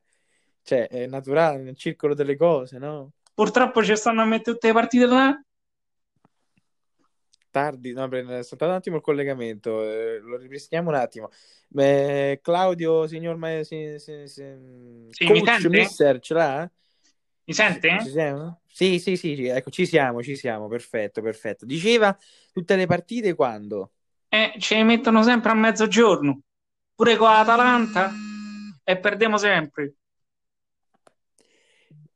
cioè, 0.65 0.89
è 0.89 1.07
naturale 1.07 1.63
nel 1.63 1.77
circolo 1.77 2.13
delle 2.13 2.37
cose, 2.37 2.79
no? 2.79 3.13
Purtroppo 3.33 3.85
ci 3.85 3.95
stanno 3.95 4.23
a 4.23 4.25
mettere 4.25 4.55
tutte 4.55 4.67
le 4.67 4.73
partite 4.73 5.07
là 5.07 5.41
tardi, 7.57 7.93
no, 7.93 8.07
è 8.09 8.43
saltato 8.43 8.71
un 8.71 8.77
attimo 8.77 8.97
il 8.97 9.03
collegamento, 9.03 9.83
eh, 9.83 10.19
lo 10.19 10.37
ripristiniamo 10.37 10.91
un 10.91 10.97
attimo. 10.97 11.31
Eh, 11.75 12.41
Claudio, 12.43 13.07
signor 13.07 13.37
Ma- 13.37 13.63
si, 13.63 13.99
si, 13.99 14.27
si, 14.29 14.43
Sì, 15.11 15.25
coach, 15.25 15.41
mi 15.41 15.45
sente? 15.45 15.79
mister, 15.79 16.19
ce 16.21 16.35
l'ha? 16.35 16.71
Mi 17.47 17.55
sente? 17.55 17.89
Ci 17.99 18.11
siamo? 18.11 18.61
Sì, 18.67 18.99
sì, 18.99 19.17
sì, 19.17 19.35
sì, 19.37 19.47
ecco, 19.47 19.71
ci 19.71 19.87
siamo, 19.87 20.23
ci 20.23 20.37
siamo, 20.37 20.69
perfetto, 20.69 21.23
perfetto. 21.23 21.65
Diceva 21.65 22.17
tutte 22.53 22.77
le 22.77 22.87
partite 22.87 23.35
quando? 23.35 23.93
Eh, 24.29 24.55
ci 24.59 24.81
mettono 24.83 25.23
sempre 25.23 25.51
a 25.51 25.55
mezzogiorno, 25.55 26.41
pure 26.95 27.17
con 27.17 27.31
l'Atalanta, 27.31 28.13
e 28.85 28.99
perdiamo 28.99 29.37
sempre. 29.39 29.95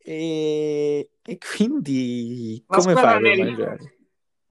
E, 0.02 1.10
e 1.22 1.38
quindi 1.38 2.64
come 2.66 2.96
fai 2.96 3.20
ne- 3.20 3.34
mangiare? 3.34 3.94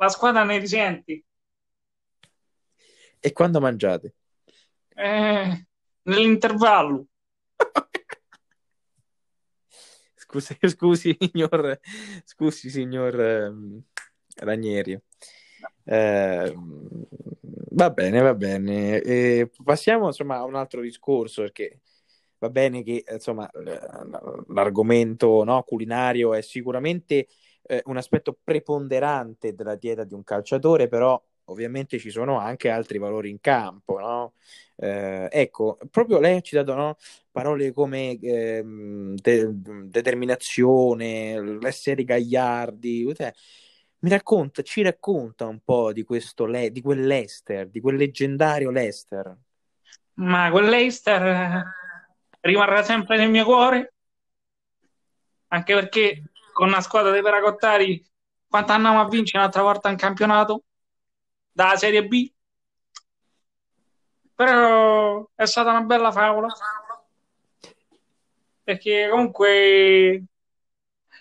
La 0.01 0.07
squadra 0.07 0.45
ne 0.45 0.59
risente. 0.59 1.25
E 3.19 3.33
quando 3.33 3.59
mangiate? 3.59 4.15
Eh, 4.95 5.67
nell'intervallo. 6.03 7.05
Scusi, 10.15 10.55
scusi, 10.67 11.17
signor, 11.19 11.79
scusi, 12.23 12.69
signor 12.69 13.19
ehm, 13.19 13.81
Ranieri. 14.35 15.01
Eh, 15.83 16.53
va 17.71 17.89
bene, 17.89 18.21
va 18.21 18.35
bene. 18.35 19.01
Eh, 19.01 19.49
passiamo 19.63 20.05
insomma 20.05 20.37
a 20.37 20.43
un 20.43 20.53
altro 20.53 20.81
discorso 20.81 21.41
perché 21.41 21.81
va 22.37 22.49
bene 22.51 22.83
che 22.83 23.03
insomma 23.11 23.49
l'argomento 24.49 25.43
no, 25.43 25.63
culinario 25.63 26.35
è 26.35 26.41
sicuramente 26.41 27.27
eh, 27.69 27.81
un 27.85 27.97
aspetto 27.97 28.37
preponderante 28.43 29.53
della 29.53 29.75
dieta 29.75 30.03
di 30.03 30.13
un 30.15 30.23
calciatore, 30.23 30.87
però 30.87 31.21
ovviamente 31.45 31.99
ci 31.99 32.09
sono 32.09 32.37
anche 32.39 32.69
altri 32.69 32.97
valori 32.97 33.29
in 33.29 33.39
campo, 33.39 33.99
no? 33.99 34.33
Eh, 34.75 35.27
ecco, 35.31 35.77
proprio 35.91 36.19
lei 36.19 36.37
ha 36.37 36.41
citato 36.41 36.73
no, 36.73 36.97
parole 37.31 37.71
come 37.71 38.17
ehm, 38.19 39.15
de- 39.15 39.49
determinazione, 39.85 41.59
l'essere 41.59 42.03
gagliardi. 42.03 43.13
cioè, 43.15 43.31
mi 43.99 44.09
racconta, 44.09 44.61
ci 44.63 44.81
racconta 44.81 45.45
un 45.45 45.59
po' 45.63 45.91
di 45.93 46.03
questo, 46.03 46.45
le- 46.45 46.71
di 46.71 46.81
quel 46.81 47.05
Leicester, 47.05 47.67
di 47.67 47.79
quel 47.81 47.97
leggendario 47.97 48.71
Leicester. 48.71 49.37
Ma 50.15 50.49
quell'Eister 50.51 51.25
eh, 51.25 51.63
rimarrà 52.41 52.83
sempre 52.83 53.17
nel 53.17 53.29
mio 53.29 53.45
cuore, 53.45 53.93
anche 55.47 55.73
perché 55.73 56.23
con 56.59 56.67
una 56.67 56.81
squadra 56.81 57.11
dei 57.11 57.21
Peracottari, 57.21 58.05
quanto 58.45 58.73
andiamo 58.73 58.99
a 58.99 59.07
vincere 59.07 59.37
un'altra 59.37 59.61
volta 59.61 59.89
in 59.89 59.95
campionato? 59.95 60.65
Dalla 61.53 61.77
Serie 61.77 62.05
B? 62.05 62.29
Però 64.35 65.25
è 65.33 65.45
stata 65.45 65.69
una 65.69 65.83
bella 65.83 66.11
favola, 66.11 66.49
perché 68.61 69.07
comunque 69.09 70.25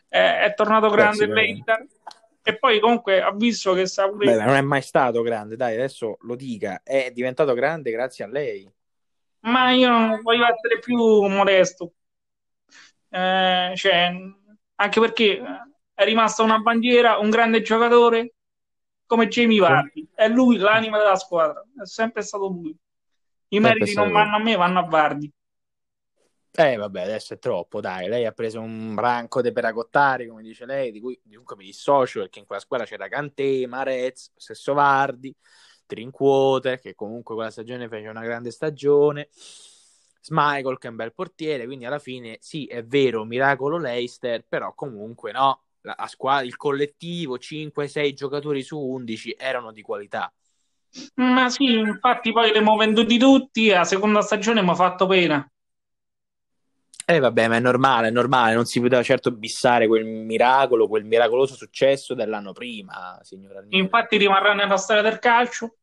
è, 0.08 0.40
è 0.40 0.54
tornato 0.56 0.90
grande. 0.90 1.26
Leicester, 1.26 1.86
e 2.42 2.58
poi 2.58 2.80
comunque 2.80 3.22
ha 3.22 3.30
visto 3.30 3.74
che 3.74 3.86
sa 3.86 4.08
pure... 4.08 4.26
Beh, 4.26 4.44
non 4.44 4.56
è 4.56 4.60
mai 4.60 4.82
stato 4.82 5.22
grande, 5.22 5.54
dai, 5.54 5.74
adesso 5.74 6.16
lo 6.22 6.34
dica, 6.34 6.80
è 6.82 7.12
diventato 7.12 7.54
grande 7.54 7.92
grazie 7.92 8.24
a 8.24 8.28
lei. 8.28 8.68
Ma 9.42 9.70
io 9.70 9.88
non 9.88 10.20
voglio 10.20 10.46
essere 10.46 10.80
più 10.80 10.96
modesto. 10.96 11.92
Eh, 13.08 13.72
cioè, 13.76 14.12
anche 14.80 15.00
perché 15.00 15.42
è 15.92 16.04
rimasta 16.04 16.42
una 16.42 16.58
bandiera, 16.58 17.18
un 17.18 17.30
grande 17.30 17.62
giocatore 17.62 18.34
come 19.06 19.28
Jamie 19.28 19.58
Vardy. 19.58 20.08
È 20.14 20.28
lui 20.28 20.56
l'anima 20.56 20.98
della 20.98 21.16
squadra, 21.16 21.60
è 21.60 21.86
sempre 21.86 22.22
stato 22.22 22.46
lui. 22.46 22.76
I 23.48 23.60
meriti 23.60 23.94
non 23.94 24.12
vanno 24.12 24.36
a 24.36 24.38
me, 24.38 24.54
vanno 24.56 24.78
a 24.80 24.82
Vardy. 24.82 25.32
Eh, 26.52 26.76
vabbè, 26.76 27.02
adesso 27.02 27.34
è 27.34 27.38
troppo, 27.38 27.80
dai. 27.80 28.08
Lei 28.08 28.26
ha 28.26 28.32
preso 28.32 28.60
un 28.60 28.94
branco 28.94 29.40
de 29.40 29.52
peracottari, 29.52 30.26
come 30.26 30.42
dice 30.42 30.66
lei, 30.66 30.92
di 30.92 31.00
cui 31.00 31.18
comunque 31.22 31.56
mi 31.56 31.64
dissocio 31.64 32.20
perché 32.20 32.40
in 32.40 32.46
quella 32.46 32.60
squadra 32.60 32.86
c'era 32.86 33.08
Kanté, 33.08 33.66
Marez, 33.66 34.32
stesso 34.36 34.74
Vardi, 34.74 35.34
Drinkwater, 35.86 36.80
che 36.80 36.94
comunque 36.94 37.34
quella 37.34 37.50
stagione 37.50 37.88
fece 37.88 38.08
una 38.08 38.24
grande 38.24 38.50
stagione, 38.50 39.28
Schmeichel, 40.28 40.78
che 40.78 40.88
è 40.88 40.90
un 40.90 40.96
bel 40.96 41.14
portiere, 41.14 41.64
quindi 41.64 41.86
alla 41.86 41.98
fine 41.98 42.36
sì, 42.40 42.66
è 42.66 42.84
vero, 42.84 43.24
miracolo 43.24 43.78
Leicester, 43.78 44.44
però 44.46 44.74
comunque 44.74 45.32
no, 45.32 45.62
la, 45.80 45.94
la 45.98 46.06
squadra, 46.06 46.44
il 46.44 46.56
collettivo, 46.56 47.38
5-6 47.38 48.12
giocatori 48.12 48.62
su 48.62 48.78
11 48.78 49.36
erano 49.38 49.72
di 49.72 49.82
qualità. 49.82 50.32
Ma 51.16 51.48
sì, 51.48 51.78
infatti 51.78 52.32
poi 52.32 52.44
li 52.44 52.48
abbiamo 52.50 52.76
venduti 52.76 53.18
tutti, 53.18 53.68
la 53.68 53.84
seconda 53.84 54.20
stagione 54.20 54.62
mi 54.62 54.70
ha 54.70 54.74
fatto 54.74 55.06
pena. 55.06 55.50
Eh 57.10 57.18
vabbè, 57.20 57.48
ma 57.48 57.56
è 57.56 57.60
normale, 57.60 58.08
è 58.08 58.10
normale, 58.10 58.52
non 58.52 58.66
si 58.66 58.80
poteva 58.80 59.02
certo 59.02 59.30
bissare 59.30 59.86
quel 59.86 60.04
miracolo, 60.04 60.88
quel 60.88 61.04
miracoloso 61.04 61.54
successo 61.54 62.12
dell'anno 62.12 62.52
prima, 62.52 63.18
signora. 63.22 63.64
Infatti 63.70 64.18
rimarrà 64.18 64.52
nella 64.52 64.76
storia 64.76 65.00
del 65.00 65.18
calcio. 65.18 65.76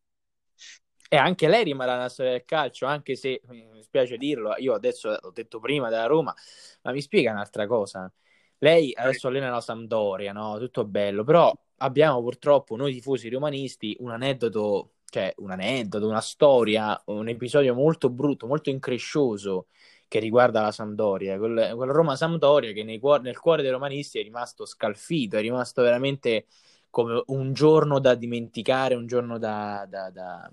E 1.08 1.18
anche 1.18 1.48
lei 1.48 1.64
rimarrà 1.64 1.96
nella 1.96 2.10
storia 2.10 2.32
del 2.32 2.46
calcio, 2.46 2.86
anche 2.86 3.16
se 3.16 3.42
mi 3.50 3.82
spiace 3.84 4.18
dirlo, 4.18 4.56
io 4.58 4.74
adesso 4.74 5.10
l'ho 5.22 5.32
detto 5.32 5.60
prima 5.60 5.90
della 5.90 6.08
Roma, 6.08 6.34
ma 6.82 6.92
mi 6.92 7.02
spiega 7.02 7.32
un'altra 7.32 7.68
cosa. 7.68 8.12
Lei 8.60 8.92
adesso 8.96 9.28
allena 9.28 9.50
la 9.50 9.62
Sampdoria, 9.62 10.34
no? 10.34 10.58
Tutto 10.58 10.86
bello, 10.86 11.24
però 11.24 11.54
abbiamo 11.78 12.22
purtroppo 12.22 12.76
noi 12.76 12.94
tifosi 12.94 13.30
romanisti 13.30 13.96
un 14.00 14.12
aneddoto, 14.12 14.94
cioè 15.10 15.34
un 15.38 15.52
aneddoto, 15.52 16.08
una 16.08 16.22
storia, 16.22 17.00
un 17.06 17.28
episodio 17.28 17.76
molto 17.76 18.10
brutto, 18.10 18.48
molto 18.48 18.70
increscioso 18.70 19.68
che 20.08 20.20
riguarda 20.20 20.62
la 20.62 20.72
Sampdoria, 20.72 21.38
quel, 21.38 21.74
quel 21.76 21.90
Roma-Sampdoria 21.90 22.72
che 22.72 22.84
nei 22.84 23.00
nel 23.22 23.40
cuore 23.40 23.62
dei 23.62 23.72
romanisti 23.72 24.20
è 24.20 24.24
rimasto 24.24 24.66
scalfito, 24.66 25.38
è 25.38 25.42
rimasto 25.42 25.82
veramente 25.82 26.46
come 26.90 27.22
un 27.28 27.54
giorno 27.54 28.00
da 28.00 28.16
dimenticare, 28.16 28.96
un 28.96 29.08
giorno 29.08 29.38
da, 29.38 29.86
da, 29.90 30.10
da, 30.10 30.50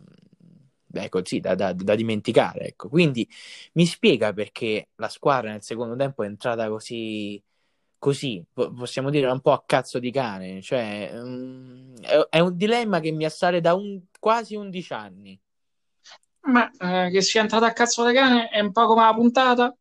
ecco, 0.92 1.24
sì, 1.24 1.40
da, 1.40 1.54
da, 1.54 1.72
da 1.72 1.94
dimenticare. 1.94 2.66
Ecco. 2.68 2.88
Quindi 2.88 3.28
mi 3.74 3.86
spiega 3.86 4.32
perché 4.32 4.88
la 4.96 5.08
squadra 5.08 5.50
nel 5.50 5.62
secondo 5.62 5.96
tempo 5.96 6.22
è 6.22 6.26
entrata 6.26 6.68
così, 6.68 7.42
così 7.98 8.44
po- 8.52 8.72
possiamo 8.72 9.10
dire 9.10 9.30
un 9.30 9.40
po' 9.40 9.52
a 9.52 9.62
cazzo 9.66 9.98
di 9.98 10.10
cane. 10.10 10.60
Cioè, 10.62 11.10
mm, 11.14 11.96
è, 12.28 12.40
un 12.40 12.56
dilemma 12.56 13.00
che 13.00 13.10
mi 13.12 13.24
assale 13.24 13.60
da 13.60 13.74
un, 13.74 14.00
quasi 14.18 14.54
11 14.54 14.92
anni. 14.92 15.40
Ma 16.42 16.70
eh, 16.78 17.10
che 17.10 17.20
sia 17.22 17.40
entrata 17.42 17.66
a 17.66 17.72
cazzo 17.72 18.06
di 18.06 18.14
cane 18.14 18.48
è 18.48 18.60
un 18.60 18.72
po' 18.72 18.86
come 18.86 19.02
la 19.02 19.14
puntata. 19.14 19.76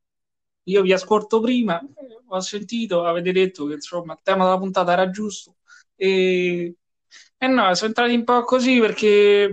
Io 0.65 0.81
vi 0.83 0.93
ascolto 0.93 1.39
prima, 1.41 1.81
ho 2.27 2.39
sentito, 2.39 3.03
avete 3.03 3.31
detto 3.31 3.65
che 3.65 3.73
insomma 3.73 4.13
il 4.13 4.19
tema 4.23 4.43
della 4.43 4.57
puntata 4.59 4.91
era 4.93 5.09
giusto. 5.09 5.57
E, 5.95 6.75
e 7.37 7.47
no, 7.47 7.73
sono 7.73 7.87
entrati 7.87 8.13
un 8.13 8.23
po' 8.23 8.43
così 8.43 8.79
perché 8.79 9.51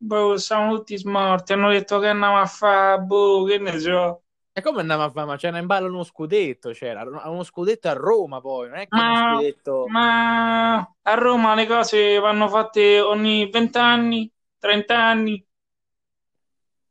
boh, 0.00 0.36
stavano 0.38 0.76
tutti 0.76 0.96
smorti. 0.96 1.52
Hanno 1.52 1.70
detto 1.70 1.98
che 1.98 2.08
andiamo 2.08 2.38
a 2.38 2.46
fare, 2.46 3.00
boh, 3.02 3.44
che 3.44 3.58
ne 3.58 3.78
so. 3.78 4.22
E 4.52 4.62
come 4.62 4.80
andiamo 4.80 5.04
a 5.04 5.10
fare? 5.10 5.26
Ma 5.26 5.36
c'era 5.36 5.58
in 5.58 5.66
ballo 5.66 5.88
uno 5.88 6.02
scudetto, 6.02 6.70
c'era 6.70 7.02
uno 7.28 7.44
scudetto 7.44 7.88
a 7.88 7.92
Roma 7.92 8.40
poi, 8.40 8.68
non 8.68 8.78
è 8.78 8.88
che 8.88 8.98
uno 8.98 9.14
Ma, 9.14 9.36
scudetto... 9.36 9.86
ma 9.88 10.76
a 11.02 11.14
Roma 11.14 11.54
le 11.54 11.66
cose 11.66 12.18
vanno 12.18 12.48
fatte 12.48 13.00
ogni 13.00 13.48
20 13.48 13.78
anni, 13.78 14.32
30 14.58 14.98
anni. 14.98 15.44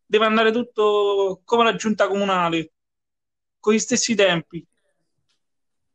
Deve 0.05 0.25
andare 0.25 0.51
tutto 0.51 1.41
come 1.43 1.63
la 1.65 1.75
giunta 1.75 2.07
comunale, 2.07 2.71
con 3.59 3.73
gli 3.73 3.79
stessi 3.79 4.15
tempi. 4.15 4.65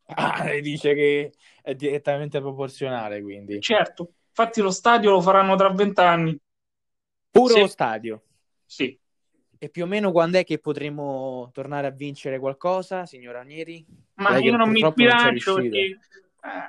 Ah, 0.07 0.44
lei 0.44 0.61
dice 0.61 0.94
che 0.94 1.33
è 1.62 1.74
direttamente 1.74 2.40
proporzionale, 2.40 3.22
quindi. 3.22 3.61
Certo, 3.61 4.12
infatti 4.28 4.61
lo 4.61 4.70
stadio 4.70 5.11
lo 5.11 5.20
faranno 5.20 5.57
tra 5.57 5.70
20 5.70 6.01
anni. 6.01 6.39
Pure 7.35 7.55
Sì. 7.55 7.61
lo 7.61 7.66
stadio. 7.66 8.22
Sì. 8.64 8.97
E 9.59 9.68
più 9.68 9.82
o 9.82 9.87
meno 9.87 10.12
quando 10.12 10.39
è 10.39 10.45
che 10.45 10.61
potremo 10.61 11.51
tornare 11.53 11.89
a 11.89 11.91
vincere 11.91 12.39
qualcosa, 12.39 13.07
signor 13.07 13.35
Ranieri? 13.35 13.85
Ma 14.14 14.35
che 14.37 14.45
io 14.45 14.57
non 14.57 14.70
mi 14.70 14.80
non 14.80 14.93
sbilancio 14.93 15.30
riuscito. 15.30 15.61
perché 15.61 15.78
eh, 15.80 15.99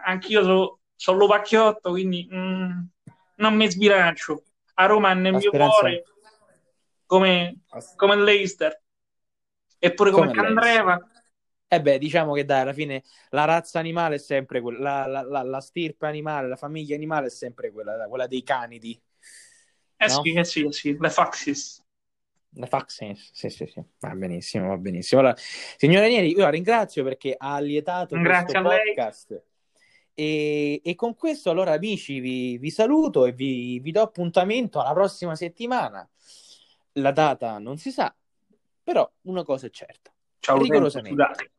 anch'io 0.05 0.43
so- 0.43 0.80
sono 0.95 1.18
lupacchiotto, 1.20 1.91
quindi 1.91 2.28
mm, 2.34 2.72
non 3.36 3.55
mi 3.55 3.70
sbilancio. 3.70 4.43
A 4.76 4.88
Roma 4.88 5.13
nel 5.13 5.34
La 5.34 5.38
mio 5.38 5.47
speranza- 5.49 5.80
cuore, 5.80 6.03
come, 7.05 7.59
come 7.95 8.16
il 8.16 8.24
Leicester, 8.24 8.82
e 9.78 9.93
pure 9.93 10.09
come, 10.09 10.28
Come 10.28 10.41
Candreva. 10.41 11.09
Eh 11.68 11.82
beh, 11.82 11.97
diciamo 11.99 12.34
che 12.34 12.43
dai, 12.45 12.61
alla 12.61 12.74
fine 12.74 13.03
la 13.30 13.45
razza 13.45 13.78
animale 13.78 14.16
è 14.16 14.20
sempre 14.20 14.61
quella, 14.61 15.05
la, 15.05 15.22
la, 15.22 15.22
la, 15.22 15.43
la 15.43 15.59
stirpe 15.61 16.07
animale, 16.07 16.47
la 16.47 16.55
famiglia 16.55 16.95
animale 16.95 17.28
è 17.28 17.30
sempre 17.30 17.72
quella, 17.72 18.07
quella 18.07 18.26
dei 18.28 18.41
canidi. 18.43 18.99
Eh 19.98 20.08
No? 20.08 20.22
sì, 20.22 20.34
eh 20.34 20.43
sì, 20.43 20.66
eh 20.66 20.72
sì, 20.72 20.98
le 21.00 21.10
Foxes. 21.10 21.84
La 22.58 22.68
Faxens, 22.68 23.32
sì, 23.34 23.50
sì, 23.50 23.66
sì, 23.66 23.84
va 24.00 24.16
benissimo, 24.16 24.70
va 24.70 24.78
benissimo. 24.78 25.20
Allora, 25.20 25.36
signora 25.36 26.06
Ranieri, 26.06 26.32
io 26.32 26.39
la 26.39 26.50
ringrazio 26.50 27.04
perché 27.04 27.36
ha 27.38 27.56
allietato 27.56 28.18
Grazie 28.18 28.43
questo 28.43 28.58
a 28.58 28.62
lei. 28.62 28.93
podcast 28.93 29.43
E, 30.14 30.80
e 30.82 30.96
con 30.96 31.16
questo, 31.16 31.50
allora, 31.50 31.74
amici, 31.74 32.22
vi, 32.22 32.58
vi 32.58 32.70
saluto 32.70 33.26
e 33.26 33.34
vi, 33.34 33.80
vi 33.82 33.91
do 33.91 34.02
appuntamento 34.02 34.80
alla 34.80 34.93
prossima 34.93 35.36
settimana. 35.36 36.08
La 36.93 37.12
data 37.12 37.60
non 37.60 37.78
si 37.78 37.91
sa, 37.91 38.16
però 38.82 39.10
una 39.24 39.43
cosa 39.43 39.68
è 39.68 39.70
certa. 39.70 40.14
Ciao, 40.39 40.58
rigorosamente. 40.58 41.52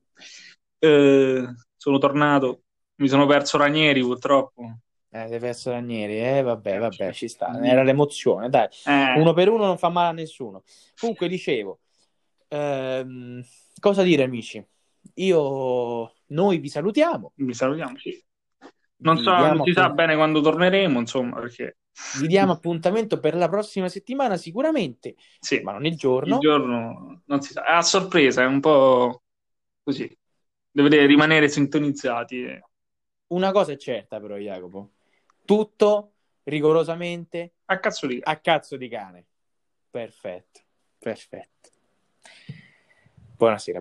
Eh, 0.78 1.45
sono 1.76 1.99
tornato, 1.99 2.62
mi 2.97 3.09
sono 3.09 3.26
perso 3.26 3.59
Ranieri 3.59 4.01
purtroppo. 4.01 4.78
Eh, 5.09 5.28
sei 5.28 5.38
perso 5.38 5.70
Ranieri, 5.70 6.18
eh, 6.20 6.42
vabbè, 6.42 6.78
vabbè, 6.78 7.12
ci 7.12 7.28
sta, 7.28 7.59
era 7.62 7.82
l'emozione, 7.82 8.48
dai. 8.48 8.68
Eh, 8.84 9.18
Uno 9.18 9.32
per 9.32 9.48
uno 9.48 9.64
non 9.64 9.78
fa 9.78 9.88
male 9.88 10.09
a 10.09 10.12
nessuno. 10.12 10.62
Comunque, 10.98 11.28
dicevo, 11.28 11.80
ehm, 12.48 13.42
cosa 13.80 14.02
dire, 14.02 14.24
amici? 14.24 14.64
Io, 15.14 16.12
noi 16.26 16.59
vi 16.59 16.68
salutiamo, 16.68 17.32
vi 17.36 17.54
salutiamo, 17.54 17.96
sì. 17.98 18.22
Non 18.98 19.18
so, 19.18 19.30
non 19.36 19.62
si 19.64 19.72
sa 19.72 19.90
bene 19.90 20.16
quando 20.16 20.40
torneremo, 20.40 20.98
insomma, 20.98 21.38
perché 21.38 21.76
vi 22.20 22.26
diamo 22.26 22.52
appuntamento 22.52 23.18
per 23.18 23.36
la 23.36 23.48
prossima 23.48 23.88
settimana 23.88 24.36
sicuramente, 24.36 25.14
sì, 25.38 25.61
ma 25.61 25.72
non 25.72 25.84
il 25.86 25.92
il 25.92 25.98
giorno. 25.98 26.38
giorno 26.38 27.22
non 27.24 27.40
si 27.40 27.52
sa, 27.52 27.64
è 27.64 27.72
a 27.72 27.82
sorpresa, 27.82 28.42
è 28.42 28.46
un 28.46 28.61
po' 28.61 29.22
così. 29.82 30.14
Dovete 30.70 31.07
rimanere 31.07 31.48
sintonizzati. 31.48 32.61
Una 33.28 33.50
cosa 33.50 33.72
è 33.72 33.76
certa 33.76 34.20
però, 34.20 34.36
Jacopo, 34.36 34.90
tutto 35.47 36.12
rigorosamente 36.42 37.55
A 37.64 37.78
cazzo 37.78 38.07
di 38.07 38.20
a 38.22 38.36
cazzo 38.36 38.76
di 38.76 38.88
cane. 38.88 39.26
Perfetto, 39.88 40.61
perfetto. 40.99 41.70
Buonasera. 43.36 43.74